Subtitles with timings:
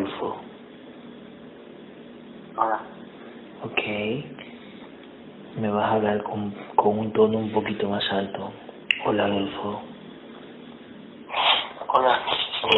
[0.00, 0.36] Hola, Adolfo.
[2.56, 2.80] Hola.
[3.62, 3.82] Ok.
[5.56, 8.50] Me vas a hablar con, con un tono un poquito más alto.
[9.04, 9.82] Hola, Adolfo.
[11.88, 12.18] Hola.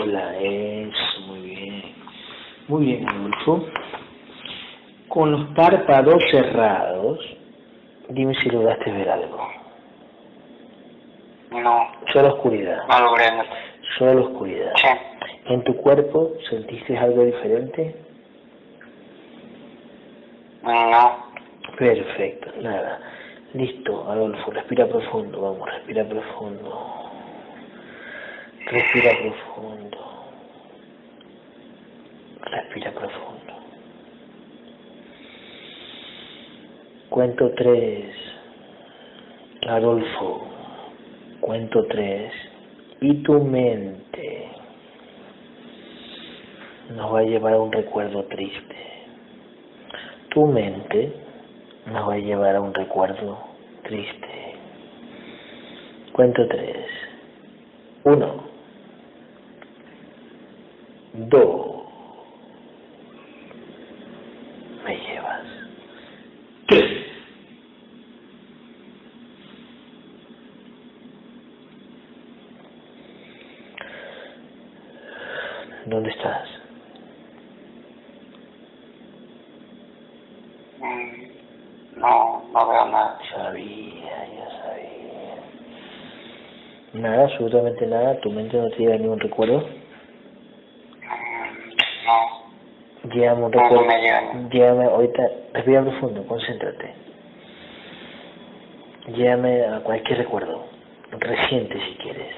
[0.01, 1.83] Hola, eso, muy bien.
[2.69, 3.67] Muy bien, Adolfo.
[5.09, 7.19] Con los párpados cerrados,
[8.09, 9.49] dime si lograste ver algo.
[11.51, 12.79] No, Solo oscuridad.
[12.89, 13.25] no logré.
[13.99, 14.73] Solo oscuridad.
[14.77, 14.89] Sí.
[15.47, 17.97] ¿En tu cuerpo sentiste algo diferente?
[20.63, 21.33] No.
[21.77, 23.01] Perfecto, nada.
[23.55, 27.03] Listo, Adolfo, respira profundo, vamos, respira profundo.
[28.67, 29.99] Respira profundo.
[32.41, 33.53] Respira profundo.
[37.11, 38.15] Cuento tres.
[39.69, 40.47] Adolfo,
[41.41, 42.33] cuento tres.
[43.01, 44.42] Y tu mente
[46.97, 48.77] nos va a llevar a un recuerdo triste.
[50.31, 51.13] Tu mente
[51.87, 53.39] nos va a llevar a un recuerdo
[53.83, 54.55] triste.
[56.13, 56.87] Cuento tres.
[58.05, 58.45] Uno.
[61.15, 61.83] Dos.
[64.85, 65.43] Me llevas.
[66.67, 67.07] Tres.
[75.87, 76.49] ¿Dónde estás?
[80.79, 83.19] Mm, No, no veo nada.
[83.35, 85.35] Sabía, ya sabía.
[86.95, 88.21] Nada, absolutamente nada.
[88.21, 89.65] ¿Tu mente no te lleva ningún recuerdo?
[92.07, 93.11] No.
[93.13, 93.85] Llévame un No, no recuerdo.
[93.87, 94.49] me llega.
[94.51, 95.23] Llévame, ahorita,
[95.55, 96.95] respira profundo, concéntrate.
[99.09, 100.67] Llévame a cualquier recuerdo.
[101.19, 102.35] Reciente si quieres.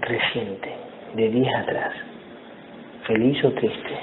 [0.00, 0.70] Reciente.
[1.14, 1.92] De días atrás.
[3.06, 3.96] Feliz o triste.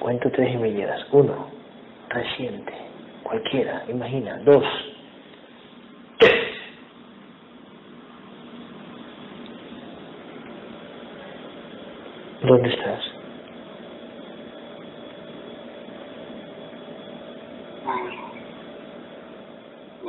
[0.00, 1.06] Cuento tres y me llevas.
[1.12, 1.48] Uno.
[2.08, 2.72] Reciente.
[3.22, 3.84] Cualquiera.
[3.88, 4.38] Imagina.
[4.38, 4.64] Dos.
[6.18, 6.34] Tres.
[12.48, 13.04] ¿Dónde estás?
[17.84, 18.28] Mm.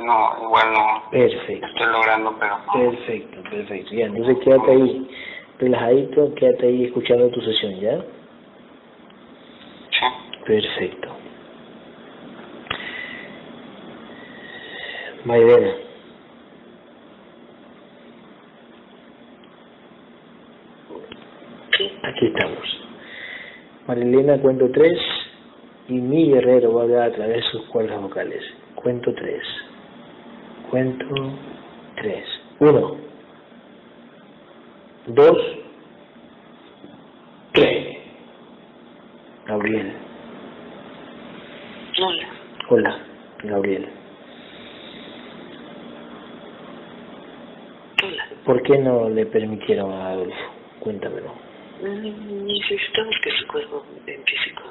[0.06, 1.10] No, igual no.
[1.10, 1.66] Perfecto.
[1.66, 2.72] Estoy logrando, pero no.
[2.72, 3.94] Perfecto, perfecto.
[3.94, 5.10] Ya, entonces quédate ahí
[5.58, 8.00] relajadito, quédate ahí escuchando tu sesión, ¿ya?
[9.90, 10.06] Sí.
[10.46, 11.08] Perfecto.
[15.24, 15.74] Maidena.
[22.02, 22.80] Aquí estamos.
[23.90, 24.96] Marilena, cuento tres
[25.88, 28.40] y mi guerrero va a hablar a través de sus cuerdas vocales.
[28.76, 29.42] Cuento tres.
[30.70, 31.06] Cuento
[31.96, 32.24] tres.
[32.60, 32.96] Uno.
[35.08, 35.38] Dos.
[37.52, 37.98] Tres.
[39.46, 39.92] Gabriel.
[42.00, 42.28] Hola.
[42.68, 42.98] Hola,
[43.42, 43.88] Gabriel.
[48.04, 48.24] Hola.
[48.44, 50.36] ¿Por qué no le permitieron a Adolfo?
[50.78, 51.49] Cuéntamelo.
[51.82, 54.62] Necesitamos que su cuerpo en físico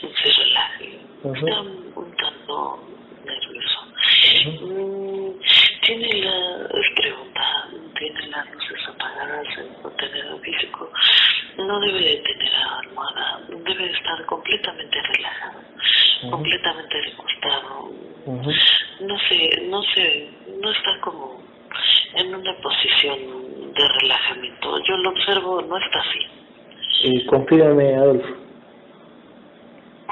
[0.00, 0.98] se relaje.
[1.24, 2.84] Está un tanto
[3.24, 3.80] nervioso.
[4.64, 5.40] Mm,
[5.84, 7.68] Tiene la, es pregunta,
[7.98, 10.90] tiene las luces apagadas en el contenedor físico.
[11.58, 15.60] No debe de tener almohada, debe de estar completamente relajado,
[16.30, 17.90] completamente recostado.
[19.00, 20.30] No sé, no sé,
[20.60, 21.42] no está como
[22.14, 23.18] en una posición
[23.80, 24.84] de relajamiento.
[24.84, 26.26] Yo lo observo, no está así.
[27.02, 28.34] Y confírmame, Adolfo.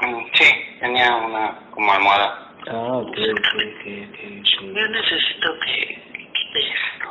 [0.01, 0.45] Mm, Sí,
[0.79, 2.53] tenía una como almohada.
[2.67, 4.19] Ah, ok, ok, ok, ok,
[4.61, 6.01] Yo necesito que
[6.33, 7.07] quite esto.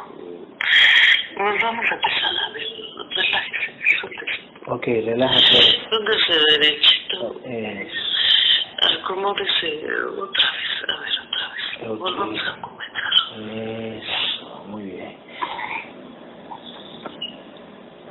[1.37, 2.67] Pues vamos a empezar a ver.
[3.11, 4.41] Relájese, suéltese.
[4.67, 5.81] Ok, relájate.
[5.91, 7.41] Póngase derechito.
[7.45, 8.99] Eso.
[9.01, 9.85] Acomódese
[10.19, 10.71] otra vez.
[10.89, 11.99] A ver, otra vez.
[11.99, 13.13] Volvamos a comenzar.
[13.37, 15.17] Eso, muy bien.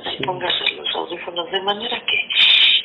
[0.02, 0.06] Sí.
[0.24, 2.28] Póngase los audífonos de manera que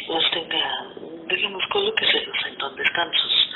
[0.07, 0.85] los tenga,
[1.27, 3.50] digamos, colóqueselos en donde están sus,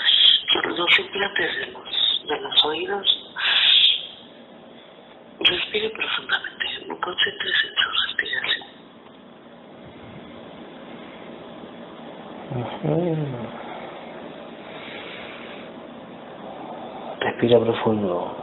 [0.52, 3.34] sus- los implantes de los, de los oídos.
[5.40, 6.66] Respire profundamente,
[7.02, 8.68] concéntrese en su respiración.
[17.20, 18.36] Respira profundo.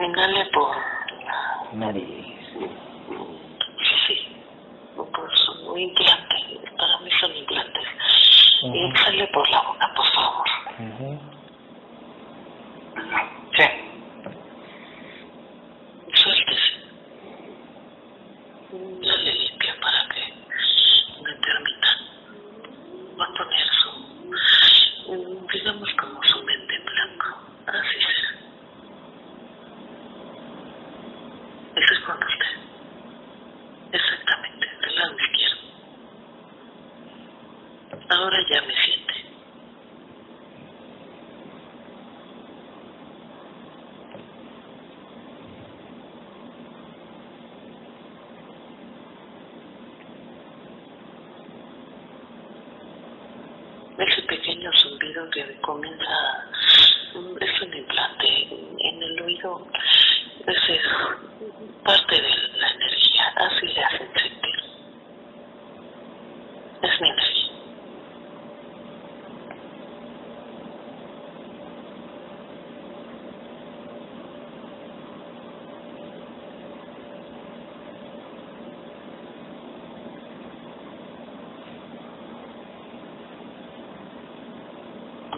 [0.00, 0.76] Inhale por
[1.72, 2.06] la Nariz.
[4.06, 4.36] sí,
[4.96, 6.36] por su implante,
[6.78, 7.84] para mí son implantes.
[9.14, 10.46] Exhale por la boca, por favor.
[10.80, 11.20] Ujú.
[13.56, 13.64] Sí.
[16.14, 16.72] Suéltese.
[18.72, 21.64] Dale limpia para que meter
[38.10, 39.14] Ahora ya me siente.
[53.98, 56.04] Ese pequeño zumbido que comienza,
[57.40, 59.66] es un implante en el oído,
[60.46, 60.82] ese es
[61.84, 64.56] parte de la energía, así le hacen sentir.
[66.82, 67.44] Es mi energía.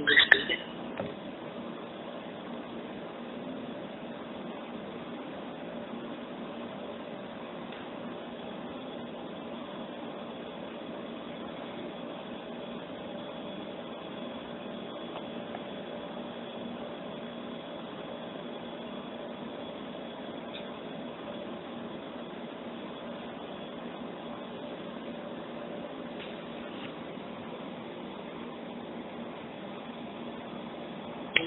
[0.07, 0.59] Respire.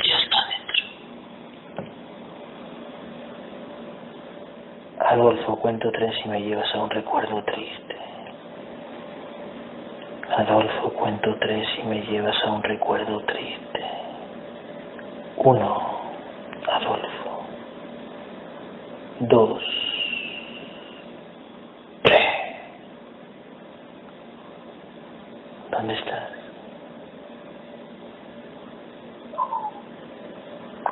[0.05, 0.83] Ya está dentro.
[5.09, 7.95] Adolfo, cuento tres y me llevas a un recuerdo triste.
[10.37, 13.85] Adolfo, cuento tres y me llevas a un recuerdo triste.
[15.37, 15.99] Uno,
[16.71, 17.41] Adolfo.
[19.21, 19.63] Dos,
[22.03, 22.27] tres.
[25.71, 26.29] ¿Dónde estás?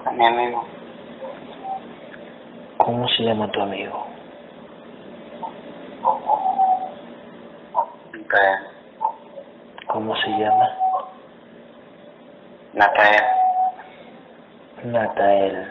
[0.03, 0.65] Con mi amigo.
[2.77, 4.07] ¿Cómo se llama tu amigo?
[8.13, 8.59] Natael.
[9.87, 10.69] ¿Cómo se llama?
[12.73, 13.23] Natael.
[14.85, 15.67] Natael.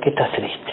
[0.00, 0.72] ¿Por qué estás triste?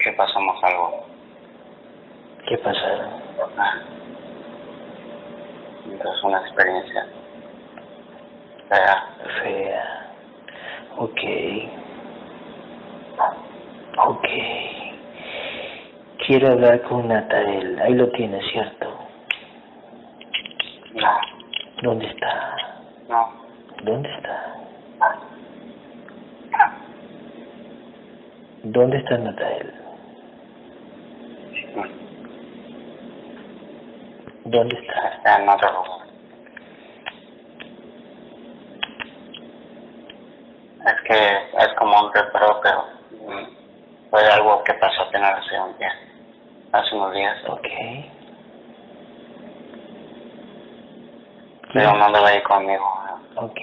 [0.00, 1.06] Que pasamos algo.
[2.46, 3.22] ¿Qué pasaron?
[3.56, 3.74] Ah.
[5.86, 7.06] Es una experiencia.
[8.68, 9.04] Fea.
[9.42, 10.12] Fea.
[10.98, 11.20] Ok.
[13.96, 14.28] Ok.
[16.26, 17.80] Quiero hablar con Natael.
[17.80, 18.94] Ahí lo tienes, ¿cierto?
[20.92, 21.18] No.
[21.80, 22.67] ¿Dónde está?
[23.82, 24.54] ¿Dónde está?
[28.62, 29.72] ¿Dónde está Natael?
[34.44, 35.08] ¿Dónde está?
[35.08, 36.08] Está en otro lugar.
[40.86, 43.46] Es que es como un reparo, pero mm,
[44.10, 45.92] fue algo que pasó apenas hace un día.
[46.72, 47.36] Hace unos días.
[47.48, 47.68] Ok.
[51.72, 52.97] Pero no debe ir conmigo.
[53.38, 53.60] Ok.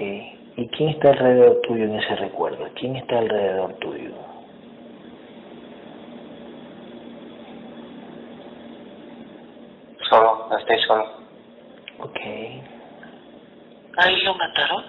[0.58, 2.72] ¿Y quién está alrededor tuyo en ese recuerdo?
[2.76, 4.26] ¿Quién está alrededor tuyo?
[10.10, 11.06] Solo, estoy solo.
[12.00, 12.20] Ok.
[13.98, 14.86] ¿Ahí lo mataron?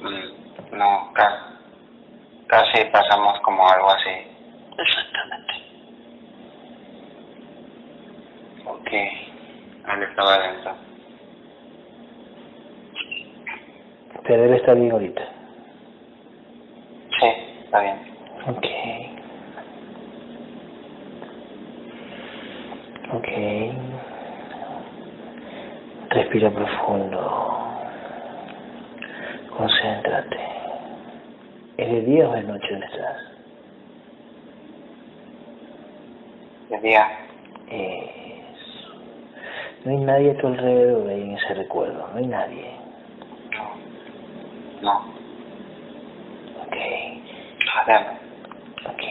[0.00, 0.30] Mm,
[0.72, 1.40] No, ca-
[2.48, 4.10] casi pasamos como algo así.
[4.78, 5.54] Exactamente.
[8.66, 8.88] Ok.
[8.92, 10.85] Él estaba adentro.
[14.26, 15.22] Pero él está bien ahorita.
[17.20, 17.26] Sí,
[17.64, 18.00] está bien.
[18.48, 18.66] Ok.
[23.12, 23.28] Ok.
[26.10, 27.72] Respira profundo.
[29.56, 30.40] Concéntrate.
[31.76, 33.18] ¿Es de día o de noche donde estás?
[36.70, 37.06] De día.
[37.68, 38.94] Eso.
[39.84, 42.08] No hay nadie a tu alrededor ahí en ese recuerdo.
[42.08, 42.85] No hay nadie.
[44.82, 44.92] No.
[46.62, 46.76] Ok.
[47.82, 48.14] Adentro.
[48.86, 49.02] Ok.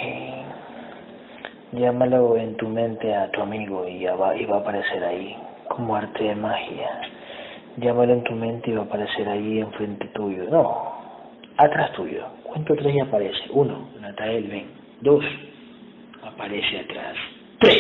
[1.72, 5.36] Llámalo en tu mente a tu amigo y, ya va, y va a aparecer ahí,
[5.70, 6.90] como arte de magia.
[7.78, 10.46] Llámalo en tu mente y va a aparecer ahí enfrente tuyo.
[10.46, 10.94] No,
[11.58, 12.28] atrás tuyo.
[12.44, 13.40] Cuento tres y aparece.
[13.50, 14.80] Uno, Natael, ven.
[15.02, 15.26] Dos,
[16.24, 17.18] aparece atrás.
[17.60, 17.80] Tres.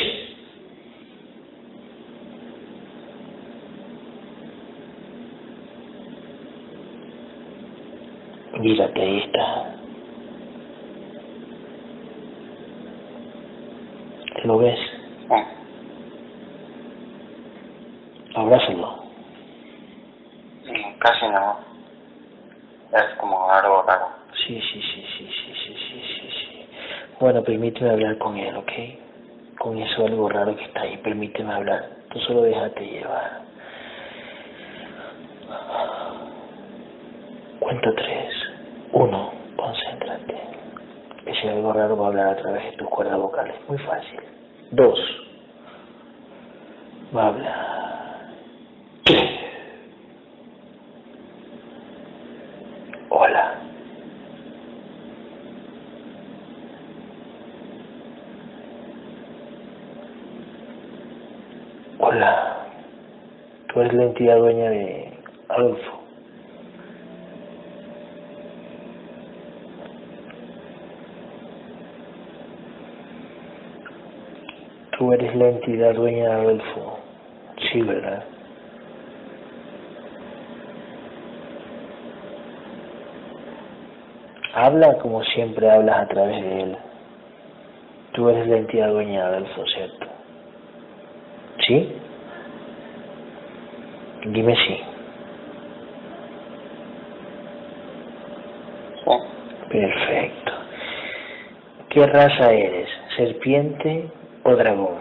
[8.55, 9.79] Mírate, ahí está.
[14.43, 14.79] ¿Lo ves?
[15.29, 15.35] Sí.
[18.35, 19.05] Abrázalo.
[20.67, 21.59] Mm, Casi no.
[22.93, 24.07] Es como algo raro.
[24.45, 26.69] Sí, sí, sí, sí, sí, sí, sí, sí, sí.
[27.19, 28.71] Bueno, permíteme hablar con él, ¿ok?
[29.59, 32.05] Con eso algo raro que está ahí, permíteme hablar.
[32.09, 33.45] Tú solo déjate llevar.
[37.59, 38.33] Cuento tres.
[38.91, 40.49] Uno, concéntrate.
[41.41, 41.47] si
[42.07, 43.55] hablar a través de tus cuerdas vocales.
[43.67, 44.19] Muy fácil.
[44.71, 44.99] Dos.
[47.15, 48.31] Va a hablar.
[49.03, 49.29] Tres.
[53.09, 53.55] Hola.
[61.99, 62.57] Hola.
[63.73, 65.19] Tú eres la entidad dueña de
[65.49, 66.04] Adolfo.
[74.97, 76.99] Tú eres la entidad dueña de Adolfo.
[77.71, 78.23] Sí, ¿verdad?
[84.53, 86.77] Habla como siempre hablas a través de él.
[88.13, 90.07] Tú eres la entidad dueña de Adolfo, ¿cierto?
[91.67, 91.91] ¿Sí?
[94.25, 94.95] Dime sí.
[99.69, 100.51] Perfecto.
[101.89, 102.87] ¿Qué raza eres?
[103.17, 104.09] ¿Serpiente
[104.45, 104.99] o dragón?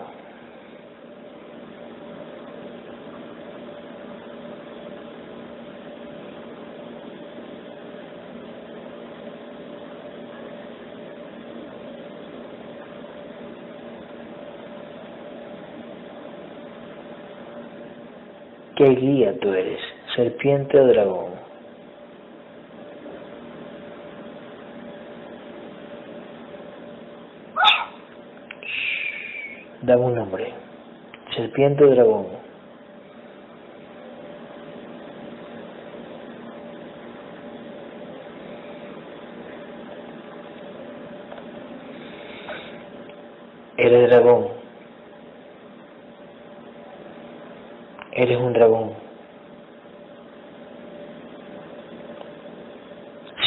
[18.77, 19.81] ¿Qué guía tú eres?
[20.17, 21.34] ¿Serpiente o dragón?
[29.87, 30.51] Dame un nombre.
[31.37, 32.27] ¿Serpiente dragón?
[43.77, 44.49] Eres dragón.
[48.13, 48.95] Eres un dragón.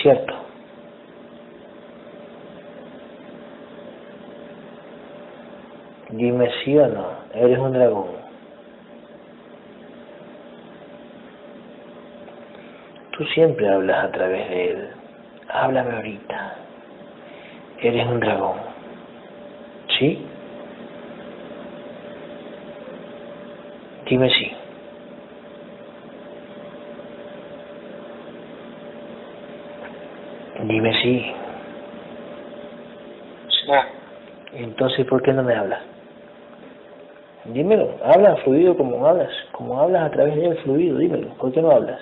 [0.04, 0.48] ¿Cierto?
[6.18, 7.08] Dime sí o no.
[7.34, 8.08] Eres un dragón.
[13.12, 14.90] Tú siempre hablas a través de él.
[15.48, 16.56] Háblame ahorita.
[17.80, 18.60] Eres un dragón.
[19.98, 20.30] ¿Sí?
[24.06, 24.52] Dime sí.
[30.64, 31.34] Dime sí.
[33.48, 33.72] Sí.
[34.52, 35.97] Entonces, ¿por qué no me hablas?
[37.48, 41.72] Dímelo, habla fluido como hablas, como hablas a través del fluido, dímelo, ¿por qué no
[41.72, 42.02] hablas?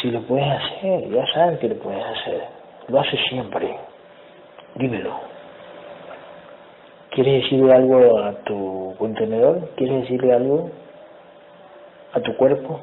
[0.00, 2.44] Si lo puedes hacer, ya sabes que lo puedes hacer,
[2.86, 3.76] lo haces siempre,
[4.76, 5.18] dímelo.
[7.10, 9.70] ¿Quieres decirle algo a tu contenedor?
[9.74, 10.70] ¿Quieres decirle algo
[12.12, 12.78] a tu cuerpo?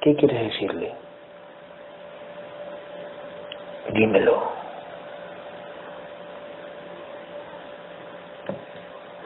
[0.00, 1.03] ¿Qué quieres decirle?
[3.92, 4.52] Dímelo.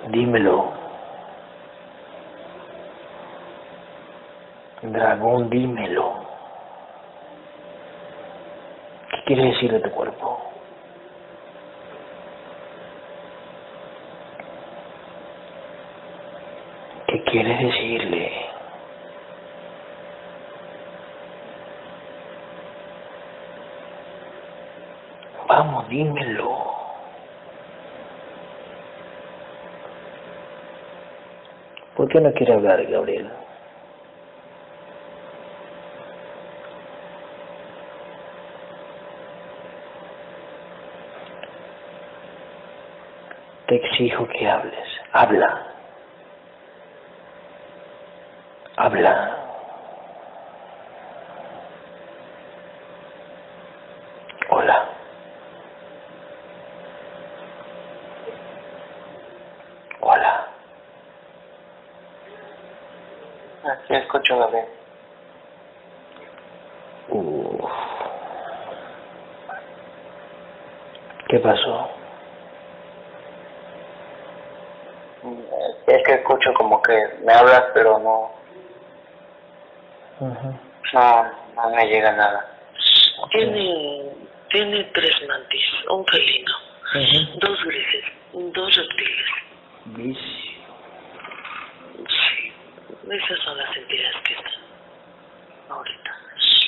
[0.08, 0.72] Dímelo.
[4.82, 6.14] Dragón, dímelo.
[9.10, 10.40] ¿Qué quieres decirle a tu cuerpo?
[17.06, 18.32] ¿Qué quieres decirle?
[25.48, 26.66] Vamos, dímelo.
[31.96, 33.30] ¿Por qué no quiere hablar, Gabriel?
[43.66, 44.88] Te exijo que hables.
[45.12, 45.74] Habla.
[54.50, 54.88] Hola.
[60.00, 60.48] Hola.
[63.68, 64.66] Aquí escucho, Gabriel.
[67.08, 67.70] Uf.
[71.28, 71.90] ¿Qué pasó?
[75.86, 76.94] Es que escucho como que
[77.24, 78.30] me hablas, pero no,
[80.92, 82.50] no, no me llega nada.
[83.30, 84.10] Tiene,
[84.50, 86.54] tiene tres mantis, un felino,
[87.40, 90.47] dos grises, dos reptiles.
[93.10, 94.52] Esas son las entidades que están.
[95.70, 96.16] ahorita.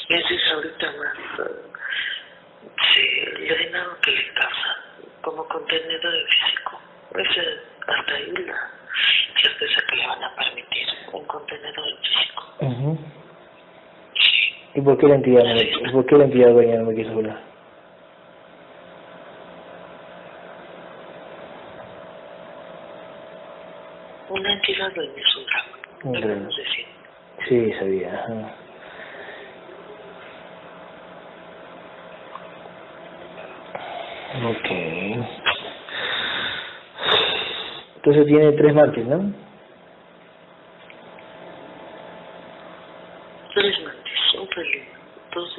[0.08, 4.76] Ese es ahorita más, uh, sí, den algo que le causa,
[5.20, 6.80] como contenedor físico.
[7.14, 8.70] Ese, hasta ahí la
[9.40, 12.54] certeza que le van a permitir, un contenedor físico.
[12.60, 12.98] Ujú.
[14.18, 14.54] Sí.
[14.74, 17.10] ¿Y por qué la entidad no, y por qué la entidad dueña no me quiso
[17.10, 17.40] hablar?
[24.30, 25.36] Una entidad dueña es
[27.48, 28.14] Sí, sabía.
[28.14, 28.56] ajá.
[34.48, 34.70] Ok.
[37.96, 39.32] Entonces tiene tres martes, ¿no?
[43.54, 44.86] Tres mantis, un felino,
[45.34, 45.56] dos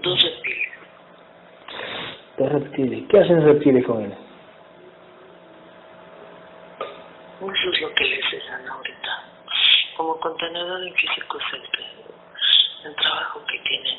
[0.00, 0.68] dos reptiles.
[2.38, 3.04] Dos reptiles.
[3.08, 4.14] ¿Qué hacen los reptiles con él?
[7.40, 9.22] Eso es lo que les dan ahorita.
[9.96, 13.98] Como contenedor en físico es el, que- el trabajo que tienen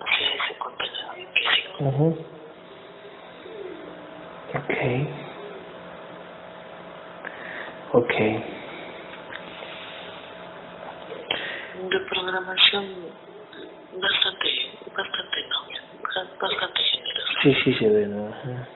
[0.00, 1.16] hacia ese contenedor
[1.80, 2.00] en físico.
[2.04, 2.16] Ujú.
[4.54, 4.74] Ok.
[7.92, 8.14] Ok.
[11.90, 12.84] De programación
[14.00, 14.48] bastante,
[14.96, 15.80] bastante noble,
[16.40, 17.32] bastante generosa.
[17.42, 18.28] Sí, sí se ve, ¿no?
[18.28, 18.68] Ajá.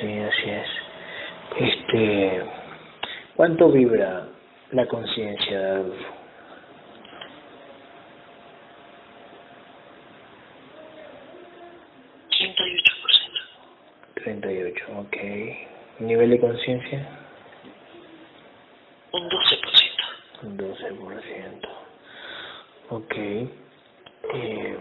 [0.00, 0.68] Sí, así es.
[1.58, 2.42] Este,
[3.36, 4.28] ¿cuánto vibra
[4.70, 6.14] la conciencia de Adolfo?
[12.30, 13.42] 38%,
[14.14, 15.16] 38, ok.
[16.22, 17.08] ¿Nivel de conciencia?
[19.12, 20.56] un 12%.
[20.56, 21.68] 12%.
[22.90, 23.14] Ok.
[23.16, 24.76] Eh,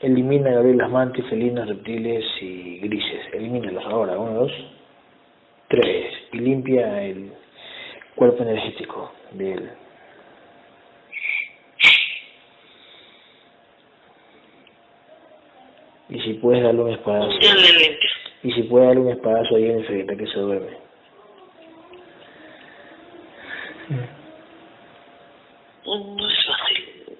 [0.00, 3.26] elimina, Gabriel, las mantis, felinos, reptiles y grises.
[3.34, 4.18] Elimínalos ahora.
[4.18, 4.52] Uno, dos,
[5.68, 6.14] tres.
[6.32, 7.30] Y limpia el
[8.14, 9.70] cuerpo energético de él.
[16.08, 17.38] Y si puedes darle un espadazo.
[17.38, 18.19] Ya le limpio.
[18.42, 20.78] Y si puedes darle un espadazo ahí en el frente que se duerme.
[25.84, 27.18] No es fácil,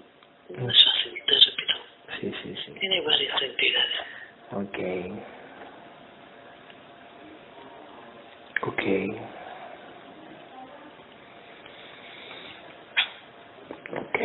[0.50, 1.74] no es fácil, te repito.
[2.20, 2.72] Sí, sí, sí.
[2.80, 3.94] Tiene varias entidades.
[4.52, 4.78] Ok.
[8.62, 8.82] Ok.
[13.92, 14.20] Ok.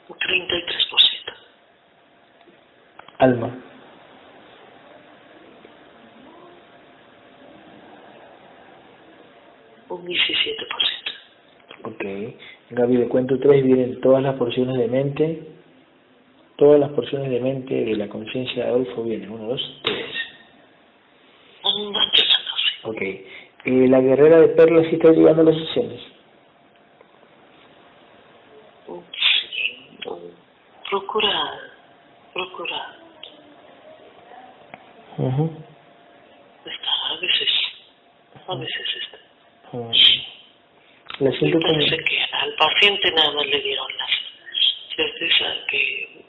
[0.08, 1.34] Un 33%.
[3.18, 3.70] Alma.
[9.90, 11.12] Un 17%.
[11.82, 12.04] Ok.
[12.90, 15.42] Gaby, de cuento 3 vienen todas las porciones de mente.
[16.56, 19.30] Todas las porciones de mente de la conciencia de Adolfo vienen.
[19.30, 20.06] Uno, dos, tres.
[21.64, 22.22] Un 11.
[22.84, 23.02] Ok.
[23.02, 26.00] Eh, la guerrera de perlas sí está llegando a las sesiones.
[28.86, 30.18] Sí, um,
[30.90, 31.60] procura,
[32.32, 32.96] procura
[35.18, 35.50] Ujú.
[36.64, 37.48] estar, a veces,
[38.48, 39.76] a veces está.
[39.76, 39.92] Mm.
[41.20, 41.72] La Me siento como...
[41.74, 42.20] parece que
[43.00, 44.06] al paciente nada más le dieron la
[44.96, 46.24] certeza que,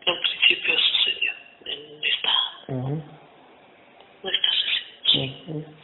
[0.00, 1.32] que al principio sucedió
[1.66, 2.34] en esta,
[2.68, 3.02] Ujú.
[4.22, 5.34] en esta sesión.
[5.46, 5.76] Ujú.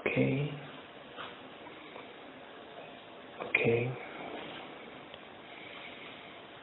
[0.00, 0.16] Ok.
[3.40, 3.58] Ok.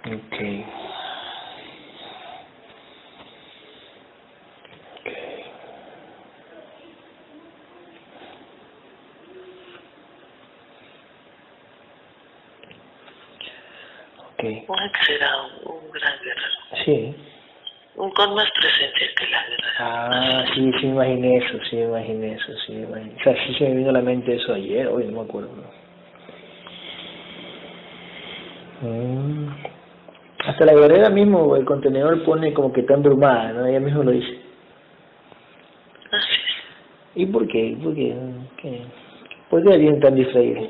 [0.05, 0.37] Ok.
[14.39, 14.56] Ok.
[14.67, 15.31] Que será
[15.63, 17.15] un, gran guerrero, Sí.
[17.95, 19.73] un con más presencia que la guerrera.
[19.79, 23.15] Ah, sí, sí me imaginé eso, sí me imaginé eso, sí me imaginé.
[23.17, 25.49] O sea, sí se me vino a la mente eso ayer, hoy no me acuerdo.
[28.81, 29.47] Mm.
[30.45, 33.65] Hasta la guerrera mismo, el contenedor pone como que está embrumada, ¿no?
[33.65, 34.39] Ella mismo lo dice.
[36.11, 37.21] Así es.
[37.23, 37.77] ¿Y por qué?
[37.81, 38.15] ¿Por qué?
[38.61, 38.81] ¿Qué?
[39.49, 40.69] ¿Por qué alguien tan distraído?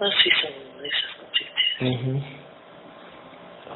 [0.00, 1.80] Así son esas conciencias.
[1.80, 2.22] mhm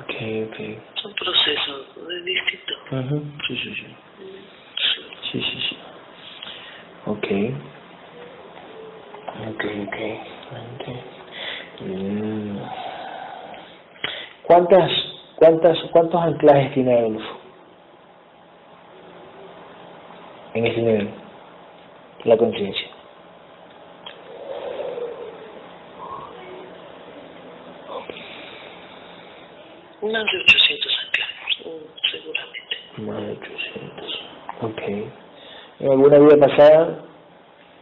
[0.03, 1.87] okay okay Son procesos
[2.25, 2.77] distintos.
[2.90, 3.87] mhm Sí, sí, sí.
[5.33, 5.77] Sí, sí, sí.
[7.07, 7.27] Ok.
[9.49, 9.96] Ok, ok.
[10.75, 10.96] okay.
[11.81, 12.59] Mm.
[14.57, 14.90] ¿Cuántas,
[15.35, 17.37] cuántas, cuántos anclajes tiene Adolfo?
[20.55, 21.11] En ese nivel.
[22.25, 22.88] La conciencia.
[30.01, 31.57] Más de 800 anclajes,
[32.11, 32.77] seguramente.
[32.97, 34.21] Más de 800.
[34.62, 34.83] Ok.
[35.81, 37.05] ¿En alguna vida pasada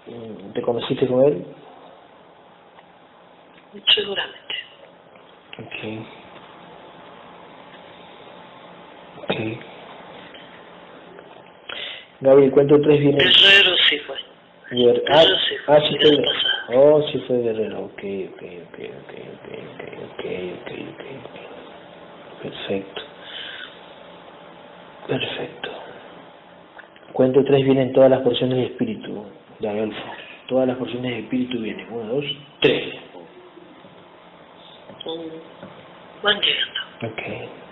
[0.09, 1.47] mm, te conociste con él?
[3.95, 4.55] Seguramente.
[5.61, 6.24] Ok.
[12.25, 13.19] Gabriel, cuento tres viene?
[13.19, 14.17] Guerrero sí fue.
[14.71, 15.75] Guerrero, sí fue.
[15.77, 16.11] Ah, sí fue.
[16.11, 16.33] Guerrero.
[16.69, 17.81] Oh, sí fue Guerrero.
[17.85, 20.25] Ok, ok, ok, ok, ok, ok,
[20.57, 22.43] ok, ok.
[22.43, 23.03] Perfecto.
[25.07, 25.71] Perfecto.
[27.13, 29.27] Cuento tres vienen todas las porciones de espíritu,
[29.59, 30.03] de Adolfo.
[30.49, 31.87] Todas las porciones de espíritu vienen.
[31.91, 32.25] Uno, dos,
[32.61, 32.95] tres.
[36.23, 36.57] Buen día.
[37.03, 37.64] Ok.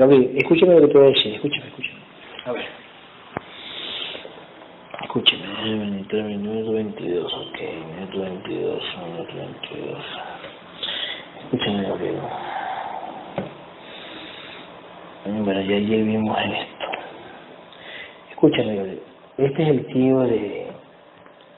[0.00, 1.34] Gabriel, escúchame lo que te voy a decir.
[1.34, 1.98] Escúchame, escúchame.
[2.46, 2.64] A ver.
[5.02, 5.42] Escúchame.
[5.74, 7.34] Minuto, minuto 22.
[7.34, 7.60] Ok.
[7.94, 8.82] Minuto 22.
[9.04, 9.98] Minuto 22.
[11.44, 12.16] Escúchame, Gabriel.
[15.26, 16.86] Bueno, ya ayer vimos esto.
[18.30, 19.02] Escúchame, Gabriel.
[19.36, 20.66] Este es el tío de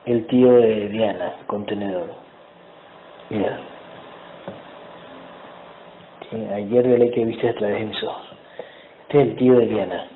[0.06, 2.12] el tío de Diana, contenedor.
[3.30, 3.60] Mira.
[6.28, 8.31] Sí, ayer de que viste a través de mis ojos.
[9.12, 10.08] Este es el tío de Diana.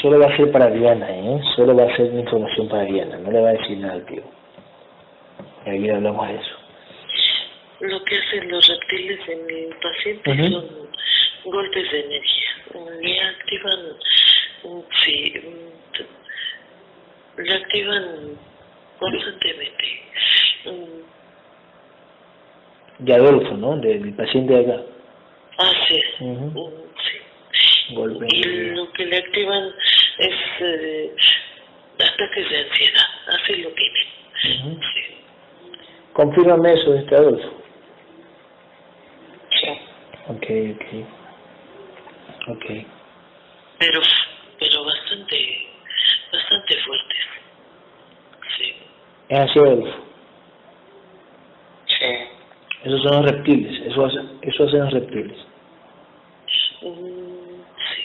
[0.00, 1.42] Solo va a ser para Diana, ¿eh?
[1.56, 3.18] Solo va a ser información para Diana.
[3.18, 4.22] No le va a decir nada al tío.
[5.66, 6.56] Y ayer hablamos de eso.
[7.80, 10.88] Lo que hacen los reptiles en el paciente son
[11.44, 12.50] golpes de energía.
[13.02, 13.78] Le activan,
[15.04, 15.34] sí,
[17.36, 18.38] le activan
[18.98, 20.02] constantemente.
[23.00, 23.76] De Adolfo, ¿no?
[23.76, 24.82] Del paciente de acá.
[25.90, 26.20] Es.
[26.20, 26.58] Ujú.
[26.58, 26.89] Mm,
[27.90, 29.72] Y lo que le activan
[30.18, 31.12] es eh,
[31.98, 33.06] ataques de ansiedad.
[33.26, 34.06] Así lo tienen.
[34.60, 34.80] Ujú.
[34.80, 35.16] Sí.
[36.12, 37.62] Confírmame eso, este Adolfo.
[39.50, 39.68] sí.
[40.28, 41.06] Ok, ok.
[42.48, 42.64] Ok.
[43.78, 44.00] Pero,
[44.58, 45.66] pero bastante,
[46.32, 47.18] bastante fuertes.
[48.56, 48.74] Sí.
[49.28, 50.04] Es así, Adolfo.
[51.86, 52.30] Sí.
[52.84, 53.86] Esos son los reptiles.
[53.86, 55.38] Eso, hace, eso hacen los reptiles.
[56.82, 58.02] Mm, sí,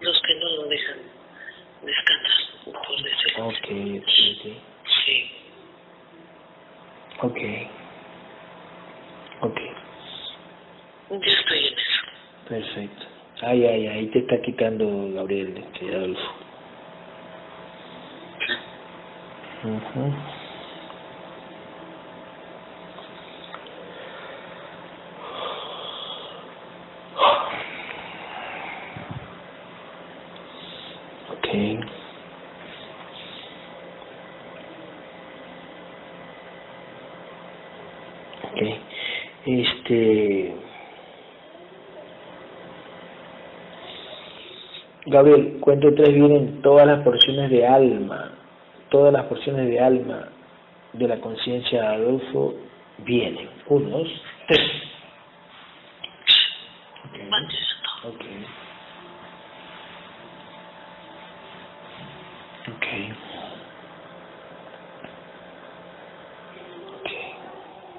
[0.00, 0.98] los que no lo dejan
[1.82, 2.40] descansar,
[3.40, 4.02] Ok, así.
[4.02, 4.64] ok,
[5.04, 5.32] Sí,
[7.22, 7.38] ok.
[9.40, 9.60] Ok.
[11.08, 11.24] Ok.
[11.26, 12.02] yo estoy en eso.
[12.48, 13.06] Perfecto.
[13.42, 16.34] Ay, ay, ahí te está quitando Gabriel, este Adolfo.
[19.64, 20.14] Ujú.
[31.28, 31.48] Ok.
[38.44, 38.62] Ok.
[39.46, 40.56] Este.
[45.10, 48.30] Gabriel, cuento tres vienen todas las porciones de alma,
[48.90, 50.28] todas las porciones de alma
[50.92, 52.54] de la conciencia de Adolfo
[52.98, 53.50] vienen.
[53.66, 54.08] Uno, dos,
[54.46, 54.60] tres.
[57.06, 57.18] Ok.
[57.28, 57.90] Van llegando.
[58.04, 58.24] Ok.
[62.68, 62.86] Ok.
[67.00, 67.10] Ok.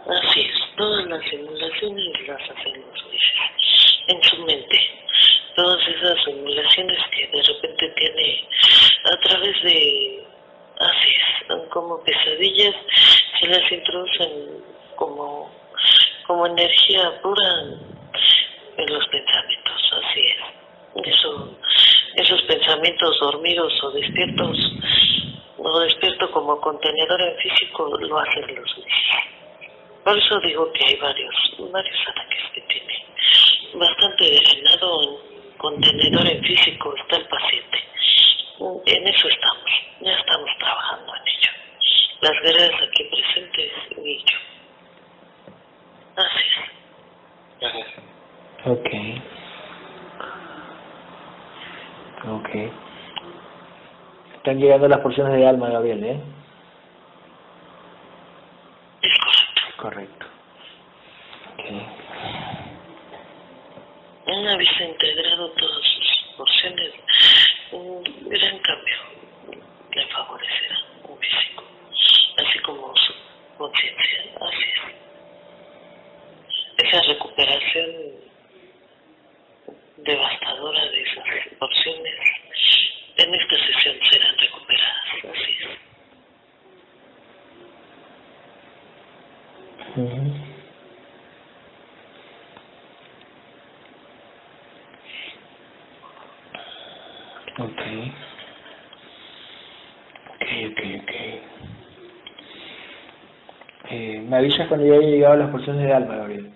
[0.08, 3.32] Así es, todas las simulaciones las hacen los jueces
[4.08, 4.80] en su mente.
[5.54, 8.47] Todas esas simulaciones que de repente tiene
[9.04, 10.24] a través de,
[10.80, 12.74] así es, como pesadillas,
[13.92, 14.64] las introducen
[14.96, 15.52] como,
[16.28, 17.62] como energía pura
[18.78, 21.08] en los pensamientos, así es.
[21.08, 21.58] Eso,
[22.16, 24.58] esos pensamientos dormidos o despiertos,
[25.58, 28.92] o despierto como contenedor en físico, lo hacen los jueces.
[30.04, 31.36] Por eso digo que hay varios,
[31.72, 33.06] varios ataques que tiene.
[33.74, 37.78] Bastante drenado en contenedor en físico está el paciente.
[38.86, 41.52] En eso estamos, ya estamos trabajando en ello.
[42.22, 44.40] Las guerreras aquí presentes yo.
[46.16, 46.72] Así es.
[47.60, 47.88] Gracias.
[48.66, 48.90] Ok.
[52.28, 52.50] Ok.
[54.36, 56.20] Están llegando las porciones de alma, Gabriel, ¿eh?
[59.02, 59.62] Es correcto.
[59.78, 60.26] Correcto.
[61.54, 61.66] Ok.
[64.28, 66.92] Una vez integrado todas sus porciones,
[67.72, 68.98] un gran cambio
[69.94, 71.64] le favorecerá un físico,
[72.38, 73.14] así como su
[73.58, 74.24] conciencia.
[74.40, 74.64] Así
[76.78, 76.86] es.
[76.88, 77.92] Esa recuperación
[79.98, 81.26] devastadora de esas
[81.60, 82.16] porciones
[83.18, 85.04] en esta sesión serán recuperadas.
[85.32, 85.68] Así es.
[89.98, 90.52] Ujú.
[97.60, 97.82] Ok.
[100.30, 101.12] Ok, ok, ok.
[104.42, 106.52] Avisas cuando ya haya llegado las porciones de alma, Gabriel.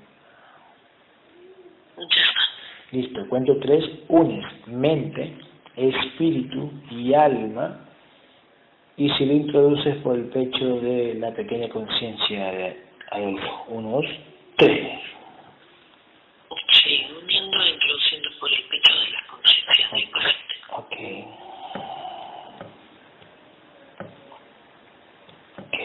[2.92, 3.86] Listo, cuento tres.
[4.08, 5.38] Unes mente,
[5.76, 7.82] espíritu y alma.
[8.98, 13.66] Y si lo introduces por el pecho de la pequeña conciencia de Adolfo.
[13.68, 14.06] Uno, dos,
[14.56, 15.00] tres.
[16.70, 19.90] Sí, uniendo e introduciendo por el pecho de la conciencia.
[19.94, 20.56] Sí, correcto.
[20.78, 20.96] Ok.
[25.60, 25.80] Ok.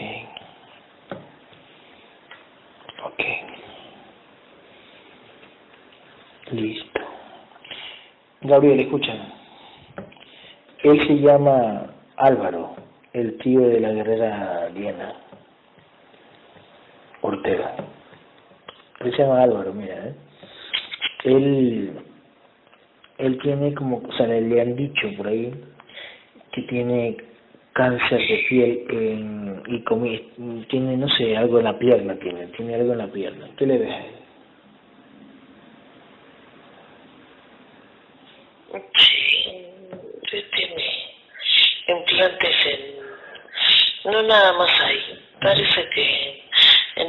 [3.03, 3.21] Ok.
[6.51, 6.99] Listo.
[8.41, 9.31] Gabriel, escúchame.
[10.83, 12.75] Él se llama Álvaro,
[13.13, 15.13] el tío de la guerrera Diana
[17.21, 17.75] Ortega.
[19.01, 20.15] Él se llama Álvaro, mira, ¿eh?
[21.23, 21.91] Él
[23.19, 25.53] él tiene como, o sea, le, han dicho por ahí
[26.51, 27.17] que tiene
[27.73, 32.93] cáncer de piel y comi- tiene, no sé, algo en la pierna, tiene, tiene algo
[32.93, 33.47] en la pierna.
[33.57, 33.91] ¿Qué le ves?
[33.91, 34.15] a él?
[38.95, 39.67] Sí,
[40.31, 40.83] sí tiene
[42.21, 44.11] implantes en...
[44.11, 45.27] No nada más ahí.
[45.41, 46.43] Parece que
[46.95, 47.07] en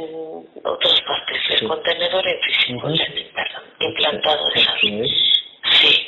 [0.63, 1.65] otras partes Sí.
[1.67, 4.73] contenedor en físico le han implantado, implantado esas.
[4.75, 5.43] Así es.
[5.79, 6.07] Sí.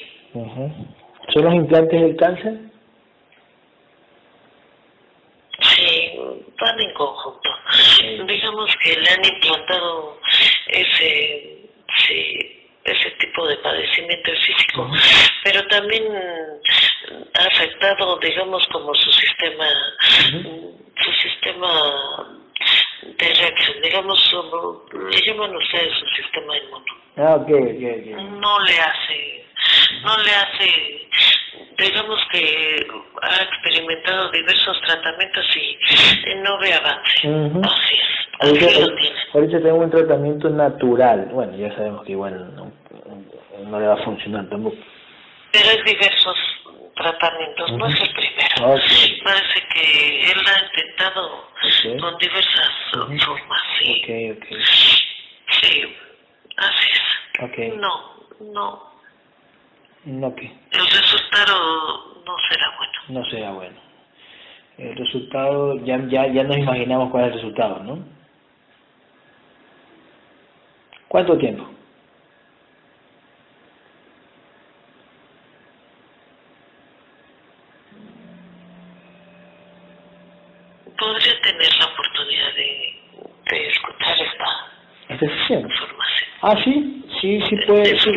[1.33, 2.53] ¿Son los implantes del cáncer?
[5.61, 6.11] sí,
[6.59, 7.49] van en conjunto.
[7.71, 8.19] Sí.
[8.27, 10.19] Digamos que le han implantado
[10.67, 11.69] ese,
[12.07, 14.89] sí, ese tipo de padecimiento físico,
[15.43, 16.03] pero también
[17.69, 19.65] afectado, digamos, como su sistema,
[20.37, 20.77] Ujú.
[21.03, 22.37] su sistema
[23.17, 26.91] de reacción, digamos, su- le llaman ustedes su sistema inmune.
[27.17, 28.31] Ah, ok, ok, ok.
[28.41, 29.45] No le hace,
[30.03, 31.07] no le hace,
[31.77, 32.87] digamos que
[33.21, 35.77] ha experimentado diversos tratamientos y
[36.43, 37.27] no ve avance.
[37.27, 37.61] Ujú.
[37.63, 38.01] Así es,
[38.41, 39.15] Ahorita, así lo tiene.
[39.33, 41.29] ahorita tengo un tratamiento natural.
[41.31, 42.71] Bueno, ya sabemos que igual no,
[43.65, 44.75] no le va a funcionar tampoco.
[45.53, 46.35] Pero es diversos
[46.95, 48.73] tratamientos, no es el primero.
[48.73, 49.23] Ok.
[49.23, 51.51] Parece que él ha intentado
[51.99, 54.01] con diversas formas, sí.
[55.61, 55.95] Sí,
[56.57, 57.75] así es.
[57.77, 58.91] No, no,
[60.05, 62.93] No, que el resultado no será bueno.
[63.09, 63.79] no sea bueno.
[64.77, 68.05] El resultado, ya, ya, ya nos imaginamos cuál es el resultado, ¿no?
[71.07, 71.69] ¿Cuánto tiempo?
[80.97, 83.01] Podría tener la oportunidad de,
[83.51, 84.45] de escuchar esta
[85.09, 85.61] ¿Esta sesión?
[85.61, 86.29] información.
[86.47, 88.11] Ah, sí, sí, sí puede, sí,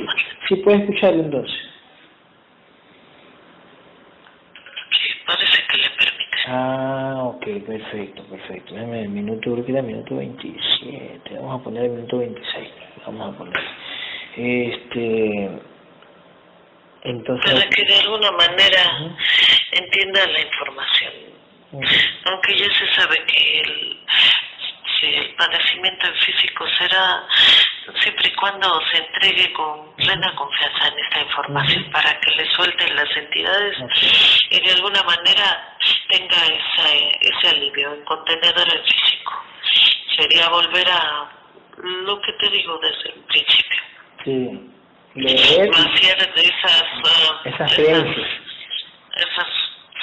[0.48, 1.58] sí puede escucharlo entonces.
[4.90, 6.38] Sí, parece que le permite.
[6.46, 8.74] Ah, ok, perfecto, perfecto.
[8.74, 11.36] Déjame el minuto, creo que era el minuto 27.
[11.36, 12.68] Vamos a poner el minuto 26.
[13.06, 13.64] Vamos a poner.
[14.36, 15.50] Este.
[17.04, 17.50] Entonces.
[17.50, 19.16] Para que de alguna manera
[19.72, 21.12] entienda la información.
[22.26, 24.00] Aunque ya se sabe que el,
[25.00, 27.24] si el padecimiento físico será
[28.02, 32.96] siempre y cuando se entregue con plena confianza en esta información para que le suelten
[32.96, 33.76] las entidades
[34.50, 35.76] y de alguna manera
[36.08, 39.44] tenga esa, ese alivio en contenedor el físico.
[40.16, 41.30] Sería volver a
[41.76, 43.82] lo que te digo desde el principio.
[44.24, 44.70] Sí.
[45.14, 45.70] Leer.
[45.70, 48.28] Vaciar de esas, ah, Esas creencias.
[49.16, 49.46] esas,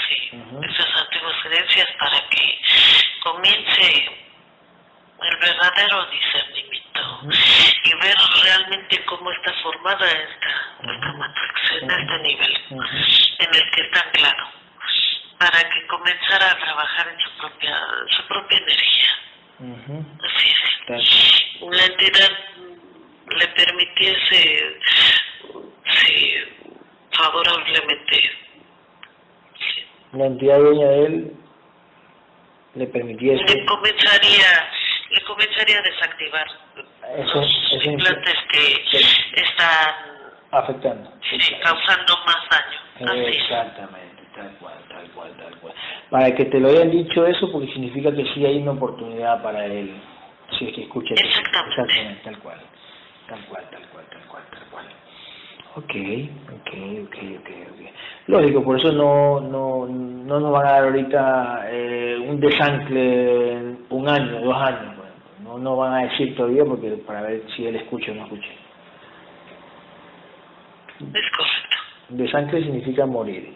[0.08, 0.32] sí,
[0.70, 2.60] esas antiguas creencias para que
[3.24, 4.25] comience
[5.22, 7.20] el verdadero discernimiento
[7.84, 12.64] y ver realmente cómo está formada esta, esta matrix en este nivel
[13.40, 14.48] en el que está claro
[15.40, 17.78] para que comenzara a trabajar en su propia
[18.10, 19.10] su propia energía.
[20.24, 21.62] Así es.
[21.62, 22.32] La entidad
[23.28, 24.80] le permitiese,
[25.84, 26.34] sí,
[27.12, 28.32] favorablemente.
[30.14, 31.36] La entidad dueña de él
[32.76, 33.44] le permitiese...
[33.44, 34.72] Le comenzaría,
[35.36, 36.48] comenzaría a desactivar
[37.18, 39.96] Eso- los eso implantes que están
[40.52, 41.12] afectando.
[41.30, 43.28] sí, causando más daño.
[43.28, 45.74] Exactamente, tal cual, tal cual, tal cual.
[46.10, 49.66] Para que te lo hayan dicho eso, porque significa que sí hay una oportunidad para
[49.66, 49.96] él,
[50.58, 51.14] si es que escucha.
[51.16, 51.26] eso.
[51.26, 51.70] Exactamente.
[51.82, 52.60] Exactamente, tal cual,
[53.28, 54.86] tal cual, tal cual, tal cual, tal cual.
[55.78, 55.92] Ok,
[56.54, 56.70] ok,
[57.04, 57.92] ok, ok, ok.
[58.28, 63.86] Lógico, por eso no, no, no nos van a dar ahorita eh, un desancle en
[63.90, 64.95] un año, dos años.
[65.58, 68.50] No van a decir todavía porque para ver si él escucha o no escucha.
[72.10, 73.54] Desancle significa morir.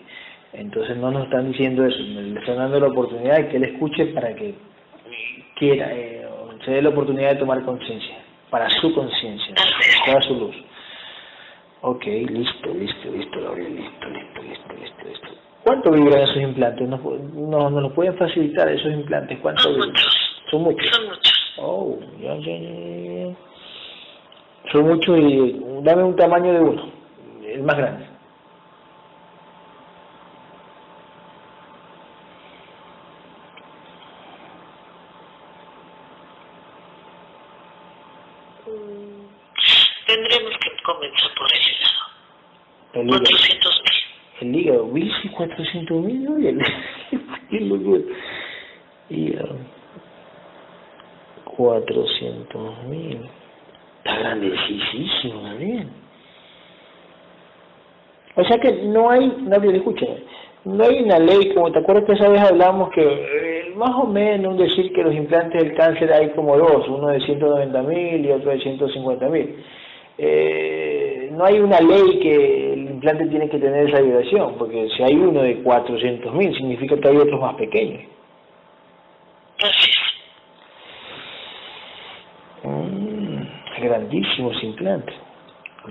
[0.54, 4.08] Entonces no nos están diciendo eso, le están dando la oportunidad de que él escuche
[4.08, 4.56] para que
[5.56, 6.28] quiera, eh,
[6.66, 8.18] se dé la oportunidad de tomar conciencia,
[8.50, 9.54] para su conciencia,
[10.06, 10.56] para su luz.
[11.82, 15.28] Ok, listo, listo, listo, Gabriel, listo, listo, listo, listo, listo.
[15.64, 16.90] ¿Cuánto vibran esos implantes?
[16.90, 19.38] ¿Nos, no, nos los pueden facilitar esos implantes?
[19.40, 19.90] ¿Cuánto Son vibran?
[19.90, 20.20] muchos.
[20.50, 20.90] Son muchos.
[20.90, 21.39] Son muchos.
[21.58, 23.36] Oh, ya, ya, ya.
[24.72, 26.92] Son muchos y dame un tamaño de uno,
[27.44, 28.06] el más grande.
[40.06, 42.10] Tendremos que comenzar por ese lado.
[42.94, 43.24] El hígado.
[43.24, 44.00] 400 mil.
[44.42, 46.40] El hígado, y cuatrocientos mil, ¿no?
[46.40, 46.62] Y el-.
[49.10, 49.79] Hígado.
[51.60, 53.20] Cuatrocientos mil.
[53.98, 55.90] Está grandecísimo también.
[58.38, 60.24] O sea que no hay, Gabriel, escúchame,
[60.64, 64.08] no hay una ley, como te acuerdas que esa vez hablamos que eh, más o
[64.08, 68.32] menos decir que los implantes del cáncer hay como dos, uno de 190 mil y
[68.32, 69.62] otro de 150 mil.
[70.18, 75.04] Eh, no hay una ley que el implante tiene que tener esa vibración, porque si
[75.04, 78.04] hay uno de 400 mil significa que hay otros más pequeños.
[79.62, 80.00] Así es.
[82.64, 83.42] Mm,
[83.82, 85.16] grandísimos implantes,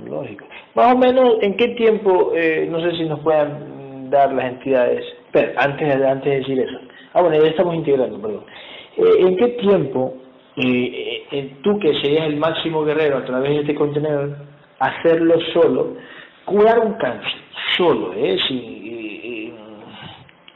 [0.09, 0.47] lógico.
[0.75, 5.05] Más o menos, ¿en qué tiempo, eh, no sé si nos puedan dar las entidades,
[5.33, 6.79] pero antes, antes de decir eso,
[7.15, 8.45] ah bueno, ya estamos integrando, perdón,
[8.97, 10.15] Eh, ¿en qué tiempo
[10.57, 14.37] eh, eh, tú que serías el máximo guerrero a través de este contenedor,
[14.81, 15.97] hacerlo solo,
[16.45, 17.41] curar un cáncer,
[17.77, 18.79] solo, eh, sin-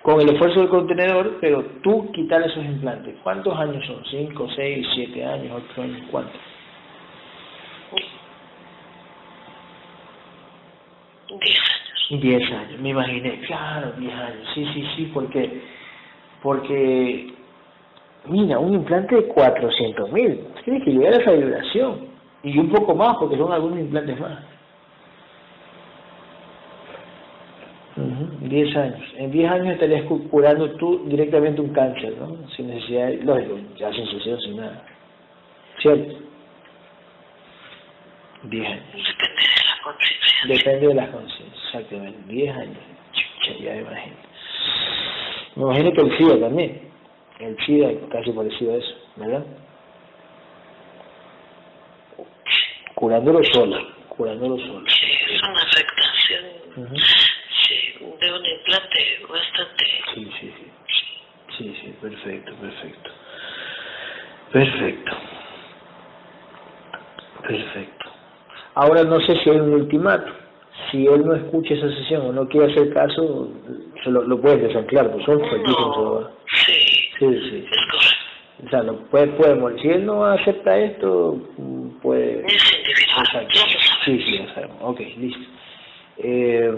[0.02, 3.14] con el esfuerzo del contenedor, pero tú quitar esos implantes.
[3.22, 4.02] ¿Cuántos años son?
[4.10, 6.00] ¿Cinco, seis, siete años, ocho años?
[6.10, 6.40] ¿Cuántos?
[11.40, 12.22] 10 años.
[12.22, 15.62] Diez años, me imaginé, claro, diez años, sí, sí, sí, porque,
[16.42, 17.33] porque,
[18.26, 22.08] mira, un implante de 400 mil, tiene que llegar a esa vibración,
[22.42, 24.38] y un poco más, porque son algunos implantes más.
[27.96, 29.02] Ujú, 10 años.
[29.16, 32.48] En 10 años estarías cu- curando tú directamente un cáncer, ¿no?
[32.56, 34.83] Sin necesidad, de- lógico, ya sin sesión, sin nada.
[35.80, 36.14] ¿Cierto?
[38.44, 39.16] 10 años.
[39.83, 40.48] Depende de la conciencia.
[40.48, 42.33] Depende de la conciencia, exactamente.
[42.33, 42.78] 10 años.
[43.12, 44.16] Chucha, ya me imagino.
[45.56, 46.92] Me imagino que el SIDA también.
[47.38, 49.44] El SIDA es casi parecido a eso, ¿verdad?
[52.94, 53.78] Curándolo solo,
[54.08, 54.88] curándolo solo.
[54.88, 56.44] Sí, es una afectación
[57.66, 59.85] sí, de un implante bastante.
[60.14, 60.72] Sí, sí, sí.
[61.58, 63.10] Sí, sí, perfecto, perfecto.
[64.52, 65.12] Perfecto.
[67.42, 67.91] Perfecto.
[68.75, 70.31] Ahora no sé si hay un ultimato.
[70.90, 73.48] Si él no escucha esa sesión o no quiere hacer caso,
[74.02, 77.66] se lo, lo puedes desanclar, pues son No, sí, Sí, sí.
[78.64, 79.81] O sea, no puede, puede.
[79.81, 81.38] Si él no acepta esto,
[82.02, 82.40] puede...
[82.40, 83.58] Exacto.
[84.04, 84.77] Sí, sí, ya sabemos.
[84.81, 85.44] Ok, listo.
[86.18, 86.73] Eh,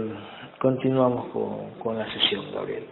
[0.58, 2.84] continuamos con, con la sesión, Gabriel.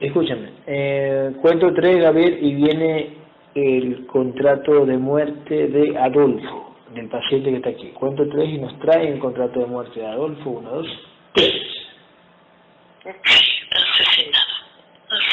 [0.00, 3.10] Escúchame, eh, cuento tres, Gabriel, y viene
[3.54, 7.88] el contrato de muerte de Adolfo, del paciente que está aquí.
[7.90, 10.50] Cuento tres y nos trae el contrato de muerte de Adolfo.
[10.50, 10.86] Uno, dos,
[11.32, 11.54] tres.
[13.04, 14.54] Asesinado.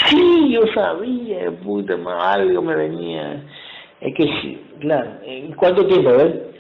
[0.10, 3.44] Sí, yo sabía, puta madre, algo me venía.
[4.00, 5.20] Es que sí, claro.
[5.24, 6.52] ¿En cuánto tiempo, a ver?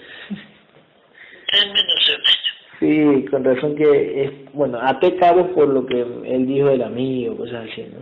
[1.53, 2.41] En menos de un año.
[2.79, 7.37] Sí, con razón que es, bueno, até cabo por lo que él dijo del amigo,
[7.37, 7.99] cosas así, ¿no?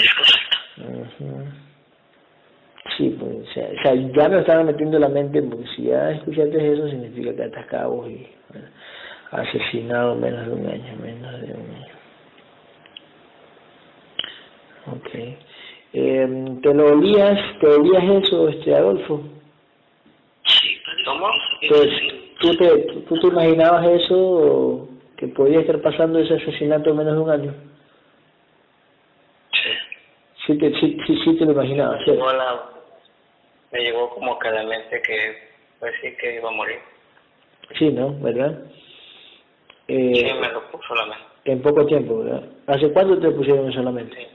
[0.00, 1.18] Es correcto.
[1.20, 1.67] Ujú.
[2.98, 5.84] Sí, pues, o sea, o sea, ya me estaba metiendo en la mente, porque si
[5.84, 8.66] ya escuchaste eso, significa que atas cabos y bueno,
[9.30, 11.94] asesinado menos de un año, menos de un año.
[14.96, 15.14] Ok.
[15.92, 19.22] Eh, ¿Te lo olías, te olías eso, este Adolfo?
[20.44, 21.28] Sí, ¿Cómo?
[22.40, 22.68] ¿Tú te,
[23.08, 27.54] ¿Tú te imaginabas eso, que podía estar pasando ese asesinato en menos de un año?
[29.52, 29.70] Sí.
[30.46, 32.10] Sí, te, sí, sí, sí te lo imaginabas, ¿sí?
[33.72, 35.38] Me llegó como que a la mente que,
[35.80, 36.78] pues sí, que iba a morir.
[37.78, 38.12] Sí, ¿no?
[38.20, 38.64] ¿Verdad?
[39.88, 41.24] Eh, sí, me lo puso la mente.
[41.44, 42.44] En poco tiempo, ¿verdad?
[42.66, 43.82] ¿Hace cuánto te pusieron eso?
[43.82, 44.26] Sí.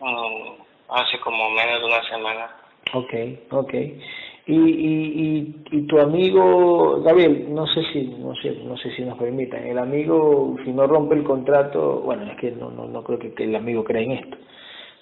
[0.00, 0.56] Um,
[0.88, 2.56] hace como menos de una semana.
[2.94, 3.14] Ok,
[3.50, 3.74] ok.
[4.46, 9.18] Y, y, y, tu amigo, Gabriel, no sé si, no sé, no sé si nos
[9.18, 13.18] permitan, el amigo, si no rompe el contrato, bueno, es que no, no, no creo
[13.18, 14.38] que, el amigo crea en esto.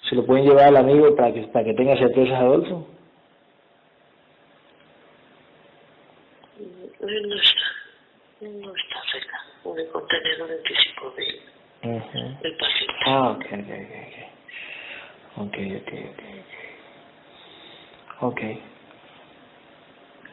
[0.09, 2.87] ¿Se lo pueden llevar al amigo para que, para que tenga certezas, Adolfo?
[6.99, 7.67] No está,
[8.41, 11.41] no está cerca, único un anticipo de,
[11.89, 12.93] uh del paciente.
[13.05, 14.17] Ah, ok, ok, ok.
[15.37, 16.23] Ok, ok, ok.
[18.21, 18.41] Ok.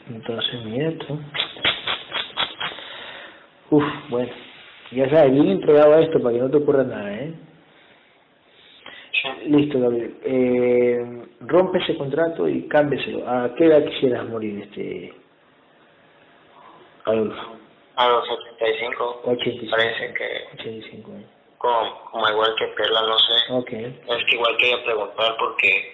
[0.08, 1.18] Entonces, mira tú.
[3.70, 4.32] Uf, bueno.
[4.92, 7.34] Ya sabes, bien entregado a esto para que no te ocurra nada, ¿eh?
[9.46, 10.16] Listo, Gabriel.
[10.24, 13.28] Eh, rompe ese contrato y cámbieselo.
[13.28, 15.14] ¿A qué edad quisieras morir, este
[17.04, 17.56] Adolfo?
[17.96, 19.22] A los 85.
[19.24, 19.70] 85.
[19.70, 20.58] Parece que...
[20.58, 21.24] 85 ¿eh?
[21.58, 23.52] Como, como igual que Perla, no sé.
[23.52, 23.72] Ok.
[23.72, 25.92] Es que igual quería preguntar porque...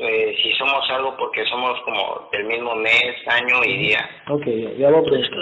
[0.00, 4.10] Eh, si somos algo porque somos como del mismo mes, año y día.
[4.28, 4.44] Ok,
[4.76, 5.38] ya, voy a preguntar.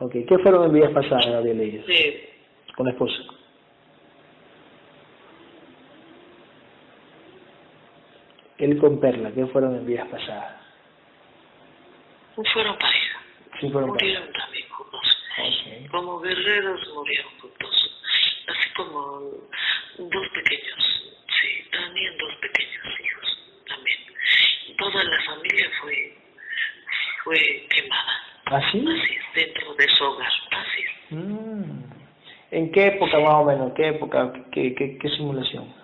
[0.00, 1.84] Ok, ¿qué fueron en días pasadas, Gabriel, ellos?
[1.86, 2.20] Sí.
[2.76, 3.22] Con la esposa.
[8.58, 10.56] Él con Perla, ¿qué fueron en días pasadas?
[12.52, 13.18] Fueron pareja.
[13.60, 15.18] Sí, fueron Murieron también juntos.
[15.90, 17.90] Como guerreros murieron juntos.
[18.48, 19.20] Así como
[19.98, 21.16] dos pequeños.
[21.40, 23.98] Sí, también dos pequeños hijos también.
[24.76, 26.16] Toda la familia fue
[27.24, 28.22] fue quemada.
[28.46, 28.84] ¿Así?
[28.86, 30.32] ¿Ah, Así es, dentro de su hogar.
[30.50, 31.12] Así es.
[31.12, 31.82] Mm.
[32.50, 33.72] ¿En qué época más o menos?
[33.74, 34.32] ¿Qué época?
[34.52, 35.77] ¿Qué, qué, qué simulación?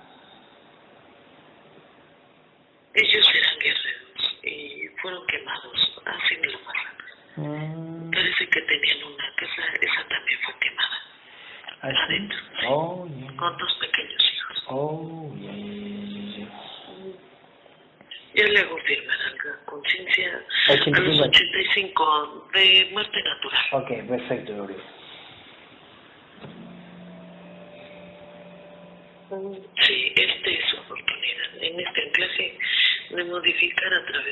[20.90, 21.10] 85.
[21.10, 23.64] Los 85, de muerte natural.
[23.72, 24.76] Ok, perfecto, Gloria.
[29.80, 32.58] Sí, esta es su oportunidad en esta clase
[33.10, 34.23] de modificar a través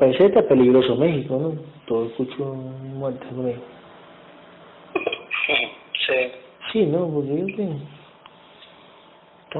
[0.00, 1.62] Parecer está peligroso México, ¿no?
[1.86, 3.62] Todo escucho muertes por ahí.
[6.06, 6.32] Sí.
[6.72, 7.06] Sí, ¿no?
[7.06, 7.74] Porque yo tengo...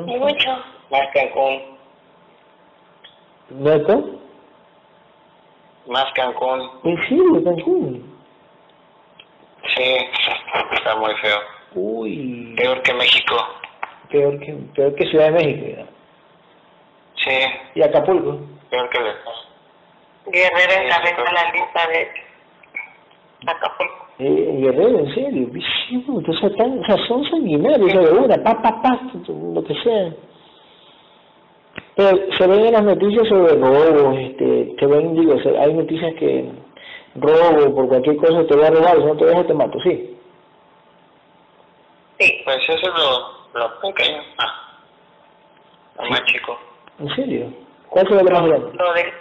[0.07, 0.51] Mucho.
[0.91, 1.61] Más Cancún.
[3.51, 4.01] ¿No está?
[5.86, 6.70] Más Cancún.
[6.84, 8.16] ¿En serio, Cancún?
[9.76, 9.97] Sí,
[10.72, 11.38] está muy feo.
[11.74, 12.55] Uy.
[12.57, 13.36] Peor que México.
[14.09, 15.86] Peor que, peor que Ciudad de México, ¿ya?
[17.16, 17.47] Sí.
[17.74, 18.41] ¿Y Acapulco?
[18.70, 19.01] Peor que
[20.31, 22.09] Guerrero encabeza la lista de
[23.47, 24.07] Acapulco.
[24.18, 25.49] Eh, Guerrero, en serio,
[25.89, 29.01] sí, o sea, tan, o sea, son sanguinarios, o sea, de una, pa, pa, pa,
[29.28, 30.12] lo que sea.
[31.97, 36.51] Pero se ven en las noticias sobre robos, este, se ven, digo, hay noticias que
[37.14, 40.16] robo por cualquier cosa te voy a robar, si no te dejo te mato, sí.
[42.18, 44.78] Sí, pues eso es lo, lo pequeño, ah,
[45.97, 46.59] lo más chico.
[46.99, 47.53] ¿En serio?
[47.89, 48.70] ¿Cuál es lo más grande?
[48.74, 49.12] Lo de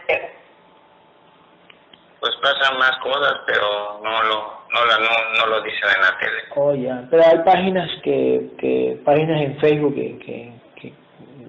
[2.20, 6.20] pues pasan más cosas, pero no lo, no, la, no, no lo dicen en la
[6.20, 6.42] tele.
[6.56, 7.08] Oh, ya.
[7.10, 10.94] Pero hay páginas que, que páginas en Facebook que, que, que,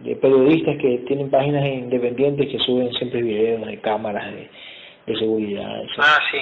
[0.03, 4.51] de periodistas que tienen páginas independientes que suben siempre videos de cámaras de,
[5.07, 5.83] de seguridad.
[5.99, 6.39] Ah, sí.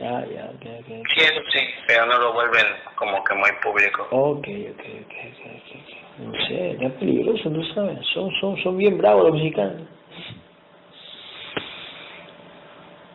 [0.00, 1.02] Ah, ya, okay, okay.
[1.14, 2.64] Sí, eso sí, pero no lo vuelven
[2.96, 4.08] como que muy público.
[4.10, 6.02] Ok, ok, ok, ok, okay.
[6.18, 7.98] No sé, ya es peligroso, no sabes.
[8.12, 9.82] Son, son, son bien bravos los mexicanos.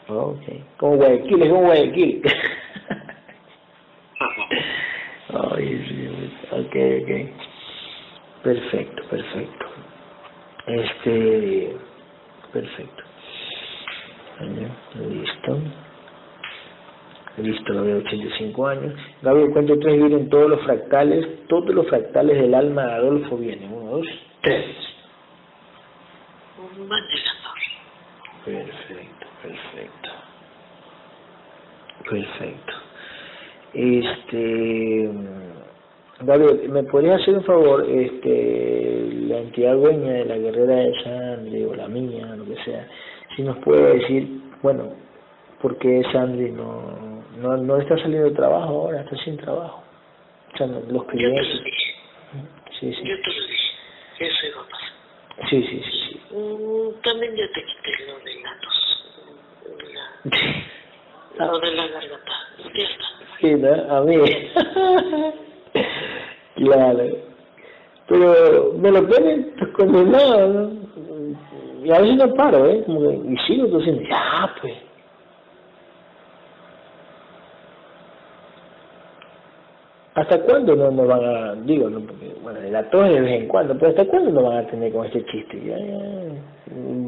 [0.09, 0.43] Ok,
[0.77, 2.21] como Guayaquil, es como Guayaquil.
[5.29, 6.09] Ay, sí,
[6.51, 7.11] ok, ok.
[8.43, 9.65] Perfecto, perfecto.
[10.67, 11.75] Este,
[12.53, 13.03] perfecto.
[14.95, 15.59] Listo.
[17.37, 18.93] Listo, Gabriel, 85 años.
[19.21, 23.71] Gabriel, cuento tres vienen todos los fractales, todos los fractales del alma de Adolfo vienen.
[23.71, 24.07] Uno, dos,
[24.41, 24.65] tres.
[26.57, 27.57] Un ventilador.
[28.43, 29.96] Perfecto, perfecto.
[32.09, 32.73] Perfecto.
[33.73, 35.09] Este,
[36.21, 37.85] Gabriel, ¿me podrías hacer un favor?
[37.89, 42.87] Este, la entidad dueña de la guerrera de Sandri o la mía, lo que sea,
[43.35, 44.27] si nos puede decir,
[44.63, 44.93] bueno,
[45.61, 49.83] ¿por qué Sandri no, no, no está saliendo de trabajo ahora, está sin trabajo?
[50.53, 51.47] O sea, no- los Yo te clientes.
[51.55, 51.93] lo dije.
[52.79, 53.03] Sí, sí.
[53.03, 53.71] Yo te lo dije.
[54.19, 55.49] Eso iba a pasar.
[55.49, 56.35] Sí, sí, sí, sí.
[56.35, 58.57] Mm, También ya te quité lo de la
[61.37, 61.39] tos.
[61.39, 62.31] La- Lo de la garganta.
[63.41, 63.95] Sí, ¿no?
[63.95, 64.17] A mí.
[66.55, 67.03] claro.
[68.07, 70.71] Pero me lo ponen pues, condenado, ¿no?
[71.83, 72.83] Y a veces no paro, ¿eh?
[72.85, 74.01] Como que, y sigo tosiendo.
[74.09, 74.73] Ya, pues.
[80.15, 83.47] ¿Hasta cuándo no nos van a, digo, no, porque, bueno, la tos de vez en
[83.47, 85.61] cuando, pero ¿hasta cuándo nos van a tener con este chiste?
[85.63, 85.97] Ya, ya.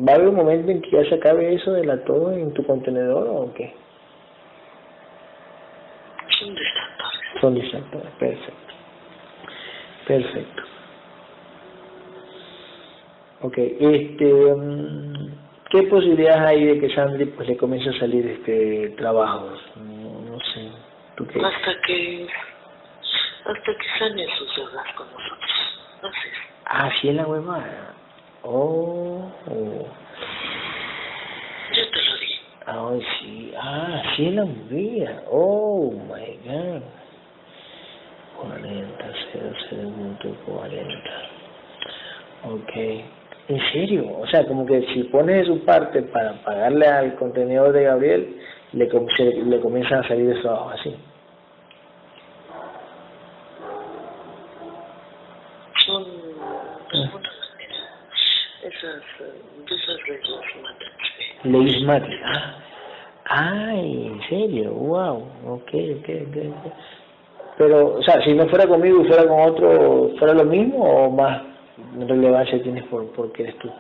[0.07, 2.53] ¿Va a haber un momento en que ya se acabe eso de la tos en
[2.53, 3.73] tu contenedor o qué?
[6.39, 7.41] Son distractores.
[7.41, 8.73] Son distractores, perfecto.
[10.07, 10.63] Perfecto.
[13.41, 14.25] Ok, este,
[14.55, 15.31] mm,
[15.69, 19.51] ¿qué posibilidades hay de que Sandri pues le comience a salir este trabajo?
[19.75, 20.71] No, no sé,
[21.15, 21.39] ¿tú qué?
[21.39, 22.27] Hasta que.
[23.45, 25.51] Hasta que sane sus deudas con nosotros.
[26.03, 26.37] Así es.
[26.65, 27.93] Ah, sí es la huevada.
[28.43, 29.87] Oh, oh.
[31.73, 32.08] Yo te lo
[32.71, 35.23] Ah, sí, ah, sí la movida.
[35.31, 36.81] Oh, my God.
[38.37, 40.95] 40, 0, 0, punto 40.
[42.45, 43.03] Ok.
[43.47, 44.07] ¿En serio?
[44.19, 48.37] O sea, como que si pones de su parte para pagarle al contenedor de Gabriel,
[48.73, 50.95] le, com- se- le comienzan a salir de trabajo así.
[55.85, 57.29] Son manera
[58.63, 60.29] esas, de esas leyes
[61.43, 61.45] matrix.
[61.45, 62.21] Leyes Matrix.
[62.25, 62.55] Ah,
[63.25, 65.17] ay, en serio, wow.
[65.47, 66.37] Ok, ok, ok.
[66.37, 66.71] ok.
[67.57, 71.11] Pero, o sea, si no fuera conmigo y fuera con otro, ¿fuera lo mismo o
[71.11, 71.41] más
[71.97, 73.67] relevancia tienes por porque eres tú?
[73.67, 73.73] No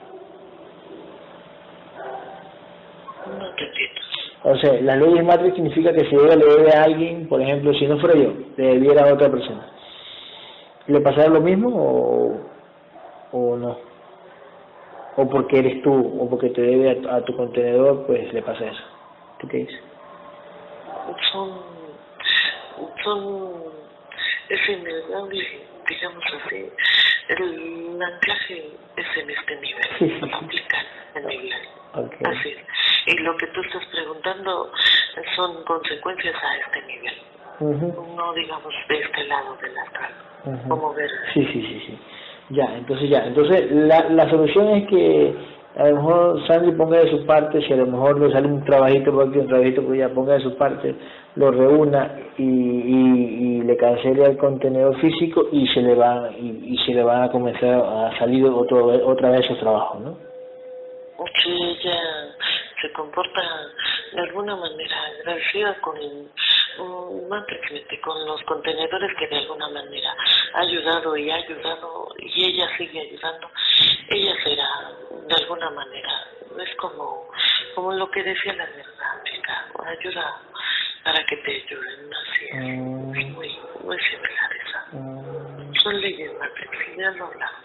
[3.55, 3.99] te entiendo.
[4.43, 7.73] O sea, las leyes Matrix significa que si ella le debe a alguien, por ejemplo,
[7.73, 9.65] si no fuera yo, le debiera a otra persona,
[10.87, 12.37] ¿le pasará lo mismo o,
[13.31, 13.88] o no?
[15.21, 18.65] O porque eres tú, o porque te debe a, a tu contenedor, pues le pasa
[18.67, 18.83] eso.
[19.39, 19.79] ¿Tú qué dices?
[21.31, 21.59] Son.
[23.03, 23.63] Son.
[24.47, 25.45] Es innegable,
[25.89, 26.65] digamos así.
[27.27, 29.83] El anclaje es en este nivel.
[29.99, 30.33] Sí, sí, No sí.
[30.45, 30.77] aplica
[31.15, 31.67] en nivel.
[31.95, 32.15] Ok.
[32.25, 32.57] Así es.
[33.13, 34.71] Y lo que tú estás preguntando
[35.35, 37.13] son consecuencias a este nivel.
[38.15, 40.13] No digamos de este lado del astral.
[40.45, 40.69] ujú.
[40.69, 41.09] Como ver.
[41.33, 41.99] Sí, sí, sí, sí.
[42.49, 43.25] Ya, entonces ya.
[43.25, 45.35] Entonces la, la solución es que
[45.77, 48.63] a lo mejor Sandy ponga de su parte, si a lo mejor le sale un
[48.65, 50.95] trabajito por aquí, un trabajito por allá, ponga de su parte,
[51.35, 56.73] lo reúna y, y, y le cancele el contenedor físico y se le va y,
[56.73, 60.17] y se le van a comenzar a salir otro, otra vez esos trabajos, ¿no?
[61.41, 61.99] Si ella
[62.81, 63.41] se comporta
[64.13, 66.27] de alguna manera agradecida con um,
[67.29, 70.15] Matrixmente, con los contenedores que de alguna manera
[70.53, 73.47] ha ayudado y ha ayudado y ella sigue ayudando,
[74.09, 74.67] ella será
[75.27, 76.09] de alguna manera,
[76.59, 77.29] es como,
[77.75, 78.65] como lo que decía la
[79.23, 80.41] chica, ayuda
[81.03, 83.15] para que te ayuden, así es, Mm.
[83.15, 84.85] es muy, muy similar esa.
[84.97, 85.73] Mm.
[85.75, 87.59] Son leyes Matrix, ya lo hablamos.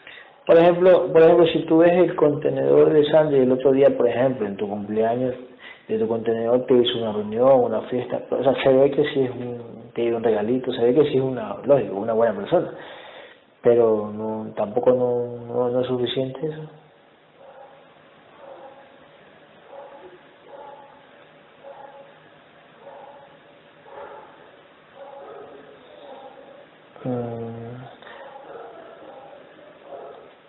[0.47, 4.07] Por ejemplo, por ejemplo, si tú ves el contenedor de Sandy el otro día, por
[4.07, 5.35] ejemplo, en tu cumpleaños,
[5.89, 9.21] de tu contenedor te hizo una reunión, una fiesta, o sea, se ve que sí
[9.21, 12.35] es un, te dio un regalito, se ve que sí es una, lógico, una buena
[12.35, 12.73] persona,
[13.63, 16.63] pero no, tampoco no, no, no es suficiente eso.
[27.05, 27.55] Mm.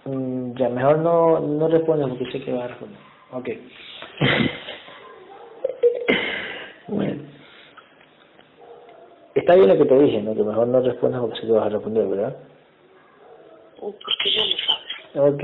[0.05, 2.99] Mm, ya, mejor no, no respondas porque sé que va a responder.
[3.31, 3.49] Ok.
[6.87, 7.23] bueno.
[9.45, 10.33] Está bien lo que te dije, ¿no?
[10.33, 12.35] Que mejor no respondas porque sé que vas a responder, ¿verdad?
[13.79, 15.33] Porque ya lo sabes.
[15.35, 15.43] Ok.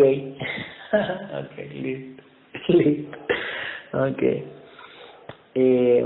[1.46, 2.24] ok, listo.
[2.70, 3.18] listo.
[3.94, 4.24] Ok.
[5.54, 6.04] Eh,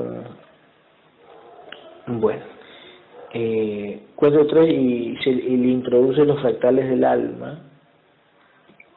[2.08, 2.44] bueno.
[3.32, 7.62] Eh, cuento tres y, se, y le introduce los fractales del alma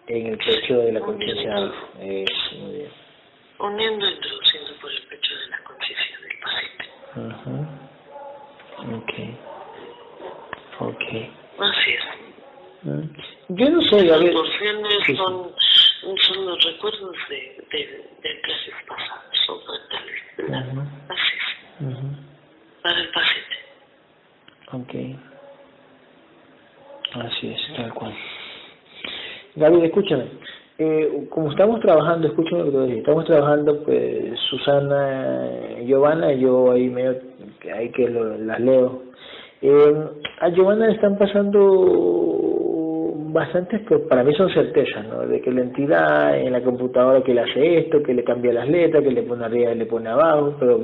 [0.09, 1.87] en el pecho de la conciencia alfa.
[2.01, 2.27] Bien.
[3.61, 6.85] Uniendo e introduciendo por el pecho de la conciencia del paciente.
[7.47, 7.58] Ujú.
[9.09, 9.37] Okay.
[10.81, 11.31] Okay.
[11.59, 12.05] Así es.
[12.83, 13.03] Mm.
[13.57, 14.33] Yo no sé, Las Gabriel.
[14.35, 15.53] porciones Sí, son,
[16.23, 17.79] son los recuerdos de, de,
[18.23, 20.23] de clases pasadas, son mentales.
[20.37, 20.69] ¿verdad?
[20.69, 20.81] Ujú.
[21.09, 21.87] Así es.
[21.87, 22.07] Ujú.
[22.83, 23.57] Para el paciente.
[24.73, 24.95] Ok.
[27.25, 28.15] Así es, tal cual.
[29.57, 30.27] Gabriel, escúchame.
[30.79, 35.51] Eh, como estamos trabajando, escúchame lo que te estamos trabajando, pues, Susana,
[35.85, 37.17] Giovanna, yo ahí medio,
[37.61, 39.03] que ahí que lo- las leo.
[39.61, 39.95] Eh,
[40.41, 42.71] a Giovanna le están pasando
[43.33, 45.27] bastantes, pues para mí son certezas, ¿no?
[45.27, 48.69] De que la entidad en la computadora que le hace esto, que le cambia las
[48.69, 50.81] letras, que le pone arriba y le pone abajo, pero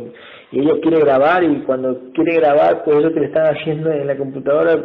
[0.51, 4.07] y ella quiere grabar y cuando quiere grabar, pues eso que le están haciendo en
[4.09, 4.77] la computadora,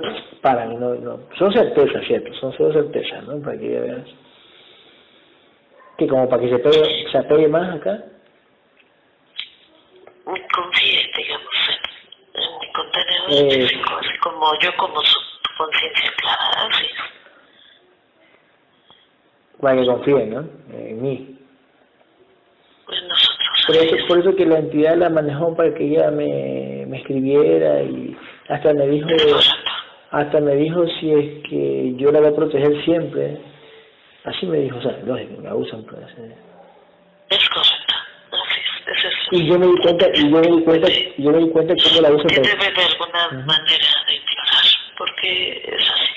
[0.41, 1.20] paran, no, no.
[1.38, 2.32] Son certezas, ¿cierto?
[2.39, 3.41] Son solo certezas, ¿no?
[3.41, 4.03] Para que ella vea.
[6.00, 8.02] Que como para que se pegue, se apegue más acá.
[10.24, 11.54] Confíe, digamos,
[12.34, 13.66] en, mi contenedor Eh.
[14.00, 15.18] así como yo como su
[15.58, 16.86] conciencia clara, así.
[19.60, 20.39] Para que confíen, ¿no?
[20.72, 21.38] En mí.
[22.86, 24.04] Pues nosotros, Por eso, es.
[24.06, 28.16] por eso que la entidad la manejó para que ella me, me escribiera y
[28.47, 29.08] hasta me dijo,
[30.12, 33.38] hasta me dijo si es que yo la voy a proteger siempre.
[34.30, 36.01] Así me dijo, o sea, lógico, me abusan pues.
[36.17, 36.36] eh.
[37.30, 37.95] Es correcto.
[38.32, 38.97] Así es.
[38.97, 41.38] Ese es Y yo me di cuenta, y yo me di cuenta, y yo me
[41.39, 44.65] di cuenta cómo la usan que pues, debe de alguna manera de implorar,
[44.97, 46.11] porque es así.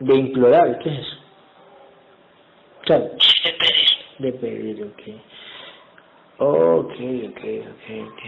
[0.00, 1.16] de implorar, ¿qué es eso?
[2.82, 3.88] O sea, De pedir.
[4.18, 5.02] de pedir, ok.
[6.38, 7.42] Ok, ok,
[7.72, 8.22] ok, ok,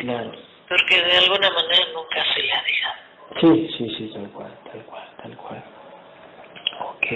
[0.00, 0.32] claro.
[0.68, 2.94] Porque de alguna manera nunca se le ha dejado.
[3.40, 5.62] Sí, sí, sí, tal cual, tal cual, tal cual.
[6.80, 7.06] Ok.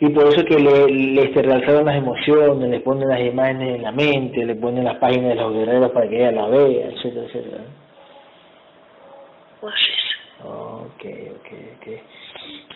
[0.00, 4.44] Y por eso que le, realzaron las emociones, le ponen las imágenes en la mente,
[4.44, 7.62] le ponen las páginas de los guerreros para que ella la vea, etcétera, etcétera.
[10.44, 11.86] Ok, ok, ok.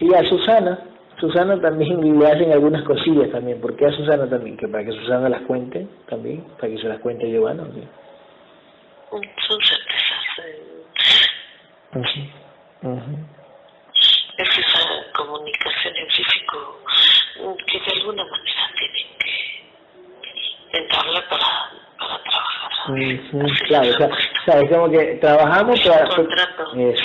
[0.00, 0.78] Y a Susana,
[1.20, 5.28] Susana también le hacen algunas cosillas también, porque a Susana también, que para que Susana
[5.28, 7.64] las cuente también, para que se las cuente Giovanna.
[7.74, 7.86] ¿sí?
[9.10, 10.10] Son certezas.
[14.38, 15.79] Es esa comunicación
[17.56, 19.16] que de alguna manera tienen
[20.70, 21.46] que entablar para,
[21.98, 22.70] para trabajar.
[23.66, 26.04] Claro, o sea, o sea, es como que trabajamos para...
[26.82, 27.04] Eso,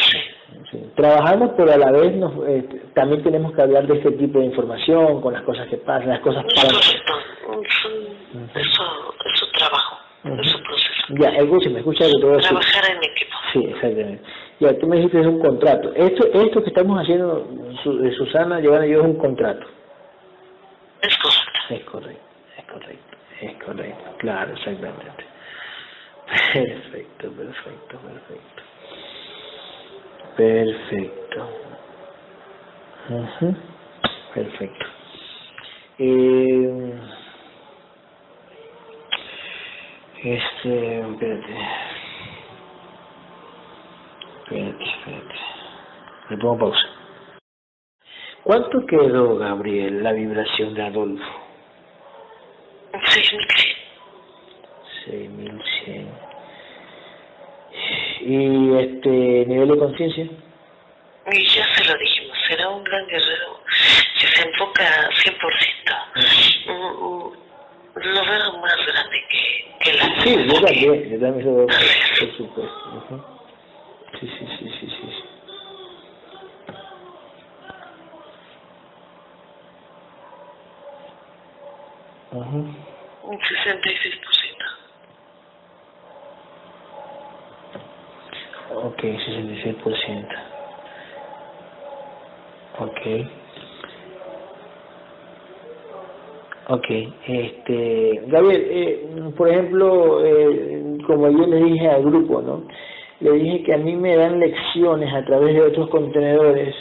[0.72, 0.82] Sí.
[0.96, 2.64] Trabajamos, pero a la vez nos, eh,
[2.96, 6.20] también tenemos que hablar de este tipo de información, con las cosas que pasan, las
[6.22, 6.76] cosas Es pasan.
[8.56, 8.84] Eso
[9.26, 10.42] es su trabajo, Ujú.
[10.42, 10.92] es su proceso.
[11.20, 12.50] Ya, escúchame, escucha lo que decir.
[12.50, 13.36] Trabajar en equipo.
[13.54, 14.24] Sí, exactamente.
[14.60, 15.94] Ya, tú me dijiste que es un contrato.
[15.96, 17.48] Esto, esto que estamos haciendo,
[17.86, 19.68] eh, Susana, Giovanna y yo, es un contrato.
[21.06, 22.22] Es correcto.
[22.58, 24.18] Es correcto, es correcto.
[24.20, 25.26] Claro, exactamente.
[26.54, 28.64] Perfecto, perfecto, perfecto.
[30.38, 31.50] Perfecto.
[34.34, 34.86] Perfecto.
[36.00, 37.00] Eh,
[40.24, 41.58] este, espérate.
[44.44, 45.36] Espérate, espérate.
[46.30, 46.90] Le pongo pausa.
[48.46, 51.26] ¿Cuánto quedó, Gabriel, la vibración de Adolfo?
[53.10, 53.38] Sí, sí.
[55.06, 56.08] 6100.
[58.22, 59.10] ¿Y este
[59.48, 60.26] nivel de conciencia?
[61.32, 63.60] Y ya se lo dijimos, será un gran guerrero
[64.22, 65.96] que se enfoca 100%.
[66.68, 67.32] Mm, mm,
[67.96, 72.38] Lo veo más grande que, que la Sí, yo también, yo también lo veo, por
[72.38, 73.42] supuesto.
[74.20, 74.85] sí, sí, sí, sí.
[82.36, 82.40] Sí.
[82.40, 82.58] Ujú.
[83.24, 84.66] Un 66%.
[88.76, 90.28] Ok, 66%.
[92.80, 93.28] Ok.
[96.68, 96.86] Ok,
[97.28, 102.64] este, Gabriel, eh, por ejemplo, eh, como yo le dije al grupo, ¿no?
[103.20, 106.76] Le dije que a mí me dan lecciones a través de otros contenedores,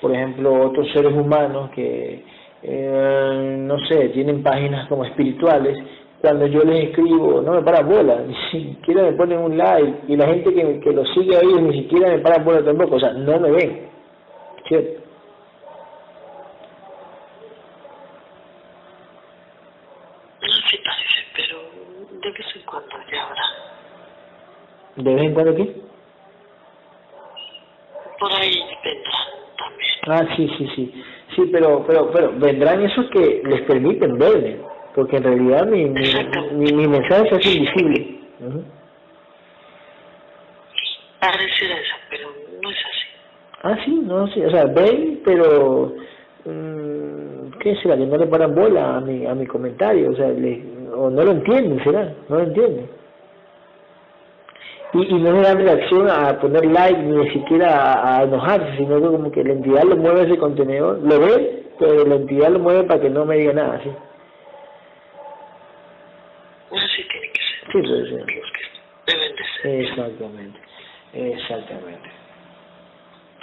[0.00, 2.24] por ejemplo, otros seres humanos que,
[2.68, 5.78] eh, no sé, tienen páginas como espirituales,
[6.20, 10.16] cuando yo les escribo, no me paran bola, ni siquiera me ponen un like, y
[10.16, 13.12] la gente que, que lo sigue ahí ni siquiera me paran bola tampoco, o sea,
[13.12, 13.88] no me ven,
[14.66, 15.06] ¿cierto?
[22.26, 23.42] De vez en cuando ya habrá.
[24.96, 25.76] ¿De vez en cuando qué?
[28.18, 29.90] Por ahí vendrán también.
[30.08, 31.04] Ah, sí, sí, sí.
[31.34, 34.58] Sí, pero, pero, pero vendrán esos que les permiten verme,
[34.94, 36.00] porque en realidad mi, mi,
[36.52, 38.20] mi, mi mensaje hace invisible.
[38.40, 38.62] Ujú.
[41.20, 42.28] Pareciera eso, pero
[42.62, 43.06] no es así.
[43.62, 45.94] Ah, sí, no, sí, o sea, ven, pero...
[46.44, 47.96] mm, ¿Qué será?
[47.96, 50.62] Que no le paran bola a mi, a mi comentario, o sea, le,
[50.94, 52.88] o no lo entienden, será, no lo entienden.
[54.96, 59.00] Y, y no le dan reacción a poner like ni siquiera a, a enojarse, sino
[59.00, 62.60] que como que la entidad lo mueve ese contenedor, lo ve, pero la entidad lo
[62.60, 63.90] mueve para que no me diga nada, ¿sí?
[66.72, 67.72] Así tiene que ser.
[67.72, 68.14] Sí, pues, sí.
[68.16, 69.80] Los que deben de ser.
[69.80, 70.58] Exactamente,
[71.12, 72.10] exactamente.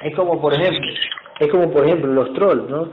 [0.04, 0.92] Es como por ejemplo,
[1.40, 2.90] es como por ejemplo los trolls, ¿no?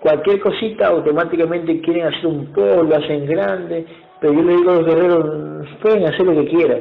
[0.00, 3.84] Cualquier cosita automáticamente quieren hacer un post, lo hacen grande,
[4.20, 6.80] pero yo le digo a los guerreros, pueden hacer lo que quieran,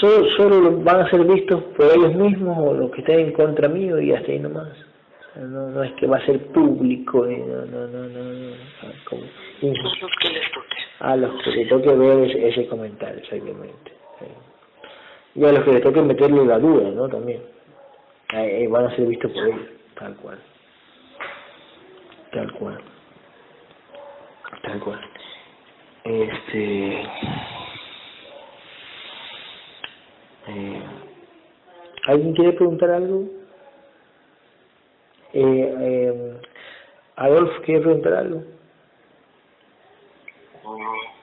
[0.00, 3.68] solo, solo van a ser vistos por ellos mismos o los que estén en contra
[3.68, 4.68] mío y hasta ahí nomás.
[4.68, 8.22] O sea, no, no es que va a ser público, ni no, no, no, no,
[8.22, 8.56] no.
[9.08, 9.22] Como-
[9.62, 10.76] y que les toque.
[11.00, 13.92] a los que le toque ver ese, ese comentario, exactamente.
[14.18, 14.26] sí.
[15.40, 17.08] Y a los que le toque meterle la duda, ¿no?
[17.08, 17.42] También.
[18.32, 19.60] Ahí van a ser vistos por ellos,
[19.98, 20.38] tal cual.
[22.32, 22.78] Tal cual.
[24.62, 25.00] Tal cual.
[26.04, 27.02] Este.
[30.48, 30.82] Eh,
[32.06, 33.24] ¿Alguien quiere preguntar algo?
[35.32, 36.40] Eh, eh,
[37.16, 38.42] Adolfo, ¿quiere preguntar algo?
[40.64, 41.16] Mm.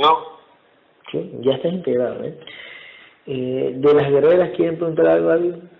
[0.00, 0.36] No,
[1.10, 2.38] Sí, ya estás integrado, ¿eh?
[3.26, 5.70] Eh, ¿De las guerreras quieren preguntar algo a alguien?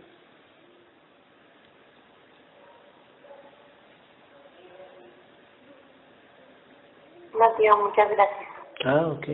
[7.38, 8.48] No, tío, muchas gracias.
[8.84, 9.26] Ah, ok.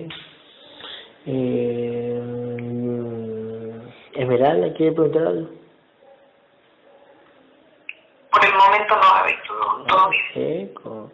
[1.27, 2.12] Eh,
[4.15, 5.49] ¿Esmeralda quiere preguntar algo?
[8.31, 10.23] Por el momento no ha visto, no, todo bien.
[10.35, 11.13] Eh, con-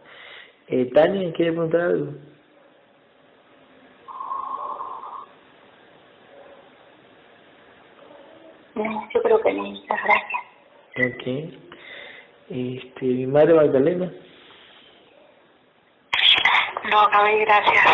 [0.68, 2.12] eh, ¿Tania quiere preguntar algo?
[8.74, 10.42] No, yo creo que no, muchas gracias.
[10.96, 11.54] Ok.
[12.50, 14.10] Este, ¿Mi madre Magdalena?
[16.90, 17.86] No, acabé, gracias.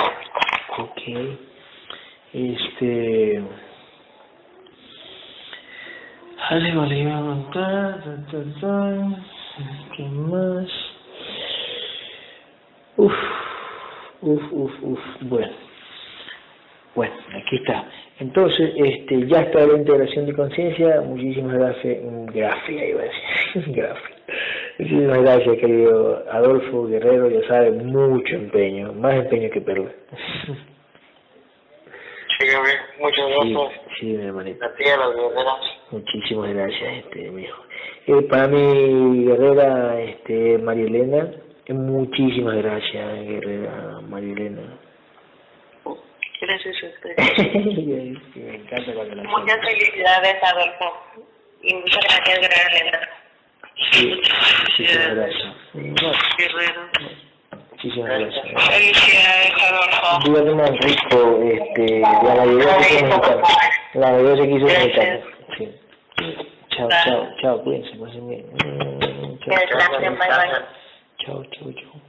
[0.78, 1.02] Ok.
[2.32, 3.42] Este.
[6.50, 7.98] Ale, vale, iba a ta.
[9.96, 10.68] ¿Qué más?
[12.96, 13.12] Uf,
[14.20, 15.00] uf, uf, uf.
[15.22, 15.52] Bueno.
[16.94, 17.86] Bueno, aquí está.
[18.20, 21.00] Entonces, este, ya está la integración de conciencia.
[21.00, 21.98] Muchísimas gracias.
[22.32, 23.74] Gracias, iba a decir.
[23.74, 24.14] gracias.
[24.78, 27.30] Muchísimas gracias, querido Adolfo Guerrero.
[27.30, 28.92] Ya sabe, mucho empeño.
[28.92, 29.88] Más empeño que Perú.
[32.38, 33.72] sí, Gabriel, muchas gracias.
[33.72, 34.64] sí, mi hermanito.
[34.64, 35.60] A ti y a las guerreras.
[35.90, 37.62] Muchísimas gracias, este, mi hijo.
[38.06, 41.30] Eh, para mi guerrera, este, María Elena,
[41.66, 44.78] eh, muchísimas gracias, guerrera María Elena.
[46.40, 47.16] Gracias a ustedes.
[48.34, 50.92] Sí, me encanta cuando la Muchas felicidades, Adolfo.
[51.62, 52.98] Y muchas gracias, Guerrero.
[53.92, 55.54] Sí, Muchas muchísimas felicidades, gracias.
[56.38, 56.80] Guerrero.
[57.70, 58.44] muchísimas gracias.
[58.68, 60.30] Felicidades, Adolfo.
[60.30, 63.42] Día de más rico, este, la se quiso mexicano.
[63.94, 64.10] La
[64.46, 65.20] quiso mexicano.
[65.56, 65.68] Sí.
[66.70, 68.44] Chao, chao, chao, cuídense, pasen bien.
[71.18, 72.03] Chao, chao, chao.